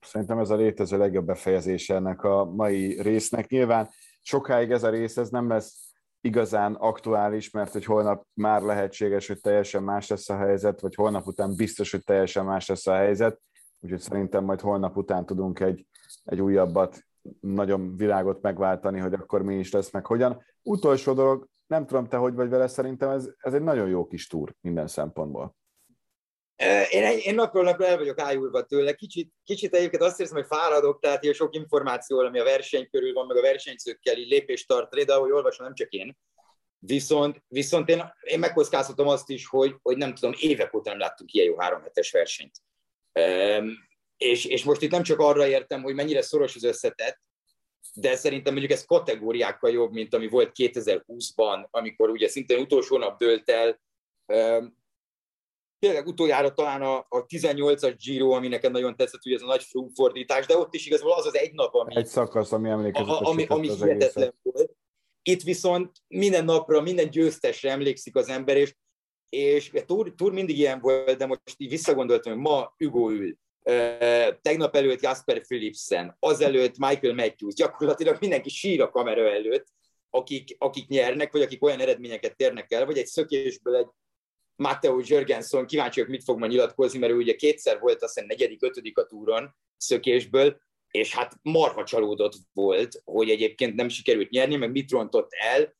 Szerintem 0.00 0.38
ez 0.38 0.50
a 0.50 0.56
létező 0.56 0.98
legjobb 0.98 1.26
befejezése 1.26 1.94
ennek 1.94 2.22
a 2.22 2.44
mai 2.44 3.02
résznek. 3.02 3.48
Nyilván 3.48 3.90
sokáig 4.24 4.70
ez 4.70 4.82
a 4.82 4.90
rész 4.90 5.16
ez 5.16 5.28
nem 5.28 5.48
lesz 5.48 5.92
igazán 6.20 6.74
aktuális, 6.74 7.50
mert 7.50 7.72
hogy 7.72 7.84
holnap 7.84 8.26
már 8.34 8.62
lehetséges, 8.62 9.26
hogy 9.26 9.40
teljesen 9.40 9.82
más 9.82 10.08
lesz 10.08 10.28
a 10.28 10.36
helyzet, 10.36 10.80
vagy 10.80 10.94
holnap 10.94 11.26
után 11.26 11.56
biztos, 11.56 11.90
hogy 11.90 12.04
teljesen 12.04 12.44
más 12.44 12.68
lesz 12.68 12.86
a 12.86 12.94
helyzet, 12.94 13.40
úgyhogy 13.80 14.00
szerintem 14.00 14.44
majd 14.44 14.60
holnap 14.60 14.96
után 14.96 15.26
tudunk 15.26 15.60
egy, 15.60 15.86
egy 16.24 16.40
újabbat, 16.40 17.04
nagyon 17.40 17.96
világot 17.96 18.42
megváltani, 18.42 18.98
hogy 18.98 19.12
akkor 19.12 19.42
mi 19.42 19.58
is 19.58 19.72
lesz, 19.72 19.92
meg 19.92 20.06
hogyan. 20.06 20.42
Utolsó 20.62 21.12
dolog, 21.12 21.48
nem 21.66 21.86
tudom 21.86 22.06
te, 22.06 22.16
hogy 22.16 22.34
vagy 22.34 22.48
vele, 22.48 22.66
szerintem 22.66 23.10
ez, 23.10 23.30
ez 23.38 23.54
egy 23.54 23.62
nagyon 23.62 23.88
jó 23.88 24.06
kis 24.06 24.26
túr 24.26 24.54
minden 24.60 24.86
szempontból. 24.86 25.56
Én, 26.90 27.18
én 27.18 27.34
napról 27.34 27.64
napra 27.64 27.86
el 27.86 27.98
vagyok 27.98 28.18
ájulva 28.18 28.62
tőle. 28.62 28.92
Kicsit, 28.92 29.32
kicsit 29.44 29.74
egyébként 29.74 30.02
azt 30.02 30.20
érzem, 30.20 30.36
hogy 30.36 30.46
fáradok, 30.46 31.00
tehát 31.00 31.22
ilyen 31.22 31.34
sok 31.34 31.54
információ, 31.54 32.18
ami 32.18 32.38
a 32.38 32.44
verseny 32.44 32.88
körül 32.90 33.12
van, 33.12 33.26
meg 33.26 33.36
a 33.36 33.40
versenyzőkkel 33.40 34.18
így 34.18 34.28
lépést 34.28 34.68
tart, 34.68 35.04
de 35.04 35.14
ahogy 35.14 35.30
olvasom, 35.30 35.64
nem 35.64 35.74
csak 35.74 35.92
én. 35.92 36.16
Viszont, 36.78 37.42
viszont 37.48 37.88
én, 37.88 38.14
én 38.20 38.38
megkockáztatom 38.38 39.08
azt 39.08 39.30
is, 39.30 39.46
hogy, 39.46 39.74
hogy 39.82 39.96
nem 39.96 40.14
tudom, 40.14 40.34
évek 40.38 40.74
óta 40.74 40.90
nem 40.90 40.98
láttunk 40.98 41.32
ilyen 41.32 41.46
jó 41.46 41.58
három 41.58 41.82
hetes 41.82 42.10
versenyt. 42.10 42.60
Um, 43.12 43.72
és, 44.16 44.44
és 44.44 44.64
most 44.64 44.82
itt 44.82 44.90
nem 44.90 45.02
csak 45.02 45.18
arra 45.18 45.46
értem, 45.46 45.82
hogy 45.82 45.94
mennyire 45.94 46.22
szoros 46.22 46.54
az 46.54 46.64
összetett, 46.64 47.20
de 47.94 48.16
szerintem 48.16 48.52
mondjuk 48.52 48.72
ez 48.72 48.84
kategóriákkal 48.84 49.70
jobb, 49.70 49.92
mint 49.92 50.14
ami 50.14 50.28
volt 50.28 50.52
2020-ban, 50.54 51.70
amikor 51.70 52.08
ugye 52.08 52.28
szintén 52.28 52.58
utolsó 52.58 52.98
nap 52.98 53.18
dölt 53.18 53.50
el. 53.50 53.80
Um, 54.26 54.82
tényleg 55.84 56.06
utoljára 56.06 56.52
talán 56.52 56.82
a, 56.82 56.96
a 56.96 57.26
18-as 57.26 57.94
Giro, 58.04 58.30
ami 58.30 58.48
nekem 58.48 58.72
nagyon 58.72 58.96
tetszett, 58.96 59.26
ugye 59.26 59.34
ez 59.34 59.42
a 59.42 59.46
nagy 59.46 59.66
fordítás, 59.94 60.46
de 60.46 60.56
ott 60.56 60.74
is 60.74 60.86
igazából 60.86 61.12
az 61.12 61.26
az 61.26 61.36
egy 61.36 61.52
nap, 61.52 61.74
ami, 61.74 61.96
egy 61.96 62.06
szakasz, 62.06 62.52
ami 62.52 62.68
emlékezetes. 62.68 63.18
Ami, 63.20 63.44
ami 63.48 63.68
hihetetlen 63.68 64.34
volt. 64.42 64.70
Itt 65.22 65.42
viszont 65.42 65.90
minden 66.08 66.44
napra, 66.44 66.80
minden 66.80 67.10
győztesre 67.10 67.70
emlékszik 67.70 68.16
az 68.16 68.28
ember, 68.28 68.56
és, 68.56 68.74
és 69.28 69.70
a 69.72 69.84
túr, 69.84 70.14
túr 70.14 70.32
mindig 70.32 70.58
ilyen 70.58 70.80
volt, 70.80 71.16
de 71.16 71.26
most 71.26 71.42
így 71.56 71.70
visszagondoltam, 71.70 72.32
hogy 72.32 72.42
ma 72.42 72.74
Hugo 72.76 73.10
ül, 73.10 73.36
tegnap 74.40 74.76
előtt 74.76 75.02
Jasper 75.02 75.40
Philipsen, 75.40 76.16
azelőtt 76.20 76.78
Michael 76.78 77.14
Matthews, 77.14 77.54
gyakorlatilag 77.54 78.16
mindenki 78.20 78.48
sír 78.48 78.82
a 78.82 78.90
kamera 78.90 79.30
előtt, 79.30 79.66
akik, 80.10 80.56
akik 80.58 80.88
nyernek, 80.88 81.32
vagy 81.32 81.42
akik 81.42 81.64
olyan 81.64 81.80
eredményeket 81.80 82.36
térnek 82.36 82.72
el, 82.72 82.86
vagy 82.86 82.98
egy 82.98 83.06
szökésből 83.06 83.76
egy 83.76 83.88
Matteo 84.56 85.00
Jörgenson, 85.02 85.66
kíváncsi 85.66 86.00
vagyok, 86.00 86.14
mit 86.14 86.24
fog 86.24 86.38
ma 86.38 86.46
nyilatkozni, 86.46 86.98
mert 86.98 87.12
ő 87.12 87.16
ugye 87.16 87.34
kétszer 87.34 87.80
volt 87.80 88.02
azt 88.02 88.14
hiszem 88.14 88.28
negyedik, 88.28 88.62
ötödik 88.62 88.98
a 88.98 89.06
túron 89.06 89.56
szökésből, 89.76 90.60
és 90.90 91.14
hát 91.14 91.38
marha 91.42 91.84
csalódott 91.84 92.34
volt, 92.52 93.02
hogy 93.04 93.30
egyébként 93.30 93.74
nem 93.74 93.88
sikerült 93.88 94.30
nyerni, 94.30 94.56
meg 94.56 94.70
mit 94.70 94.90
rontott 94.90 95.32
el. 95.32 95.76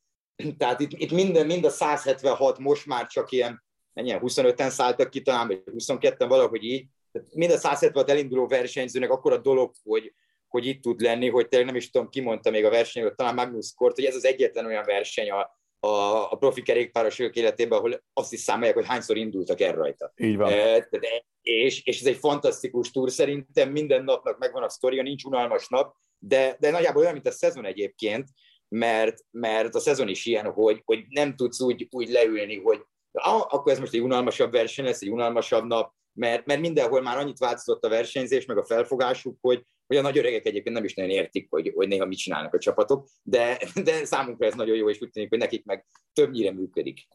Tehát 0.58 0.80
itt, 0.80 0.92
itt 0.92 1.12
minden, 1.12 1.46
mind 1.46 1.64
a 1.64 1.70
176 1.70 2.58
most 2.58 2.86
már 2.86 3.06
csak 3.06 3.32
ilyen, 3.32 3.64
mennyien, 3.92 4.20
25-en 4.22 4.68
szálltak 4.68 5.10
ki 5.10 5.22
talán, 5.22 5.46
vagy 5.46 5.62
22-en 5.66 6.26
valahogy 6.28 6.64
így. 6.64 6.86
Tehát 7.12 7.34
mind 7.34 7.50
a 7.50 7.56
176 7.56 8.10
elinduló 8.10 8.46
versenyzőnek 8.46 9.10
akkor 9.10 9.32
a 9.32 9.38
dolog, 9.38 9.72
hogy, 9.82 10.14
hogy 10.48 10.66
itt 10.66 10.82
tud 10.82 11.00
lenni, 11.00 11.28
hogy 11.28 11.48
tényleg 11.48 11.68
nem 11.68 11.76
is 11.76 11.90
tudom, 11.90 12.08
ki 12.08 12.20
mondta 12.20 12.50
még 12.50 12.64
a 12.64 12.70
versenyről, 12.70 13.14
talán 13.14 13.34
Magnus 13.34 13.72
Kort, 13.74 13.94
hogy 13.94 14.04
ez 14.04 14.14
az 14.14 14.24
egyetlen 14.24 14.66
olyan 14.66 14.84
verseny 14.84 15.30
a, 15.30 15.58
a, 15.84 16.32
a 16.32 16.36
profi 16.36 16.62
kerékpárosok 16.62 17.34
életében, 17.34 17.78
ahol 17.78 18.04
azt 18.12 18.32
is 18.32 18.40
számolják, 18.40 18.74
hogy 18.74 18.86
hányszor 18.86 19.16
indultak 19.16 19.60
el 19.60 19.72
rajta. 19.72 20.12
Így 20.16 20.36
van. 20.36 20.52
E, 20.52 20.88
de, 20.90 21.24
és, 21.42 21.84
és 21.84 22.00
ez 22.00 22.06
egy 22.06 22.16
fantasztikus 22.16 22.90
túr, 22.90 23.10
szerintem 23.10 23.70
minden 23.70 24.04
napnak 24.04 24.38
megvan 24.38 24.62
a 24.62 24.68
sztoria, 24.68 25.02
nincs 25.02 25.24
unalmas 25.24 25.68
nap, 25.68 25.94
de, 26.18 26.56
de 26.60 26.70
nagyjából 26.70 27.00
olyan, 27.02 27.12
mint 27.12 27.26
a 27.26 27.30
szezon 27.30 27.64
egyébként, 27.64 28.28
mert, 28.68 29.18
mert 29.30 29.74
a 29.74 29.78
szezon 29.78 30.08
is 30.08 30.26
ilyen, 30.26 30.52
hogy, 30.52 30.82
hogy 30.84 31.04
nem 31.08 31.36
tudsz 31.36 31.60
úgy, 31.60 31.88
úgy 31.90 32.08
leülni, 32.08 32.60
hogy 32.60 32.80
ah, 33.12 33.54
akkor 33.54 33.72
ez 33.72 33.78
most 33.78 33.94
egy 33.94 34.02
unalmasabb 34.02 34.52
verseny 34.52 34.84
lesz, 34.84 35.02
egy 35.02 35.10
unalmasabb 35.10 35.64
nap, 35.64 35.92
mert, 36.12 36.46
mert 36.46 36.60
mindenhol 36.60 37.02
már 37.02 37.18
annyit 37.18 37.38
változott 37.38 37.84
a 37.84 37.88
versenyzés, 37.88 38.44
meg 38.44 38.58
a 38.58 38.64
felfogásuk, 38.64 39.38
hogy, 39.40 39.62
hogy 39.86 39.96
a 39.96 40.02
nagy 40.02 40.18
öregek 40.18 40.46
egyébként 40.46 40.74
nem 40.74 40.84
is 40.84 40.94
nagyon 40.94 41.10
értik, 41.10 41.46
hogy, 41.50 41.72
hogy 41.74 41.88
néha 41.88 42.06
mit 42.06 42.18
csinálnak 42.18 42.54
a 42.54 42.58
csapatok, 42.58 43.08
de, 43.22 43.58
de 43.84 44.04
számunkra 44.04 44.46
ez 44.46 44.54
nagyon 44.54 44.76
jó, 44.76 44.90
és 44.90 45.00
úgy 45.00 45.10
tűnik, 45.10 45.28
hogy 45.28 45.38
nekik 45.38 45.64
meg 45.64 45.86
többnyire 46.12 46.52
működik. 46.52 47.06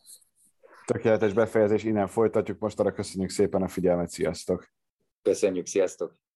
Tökéletes 0.86 1.34
befejezés, 1.34 1.84
innen 1.84 2.08
folytatjuk. 2.08 2.60
Most 2.60 2.80
arra 2.80 2.92
köszönjük 2.92 3.30
szépen 3.30 3.62
a 3.62 3.68
figyelmet, 3.68 4.10
sziasztok! 4.10 4.72
Köszönjük, 5.22 5.66
sziasztok! 5.66 6.20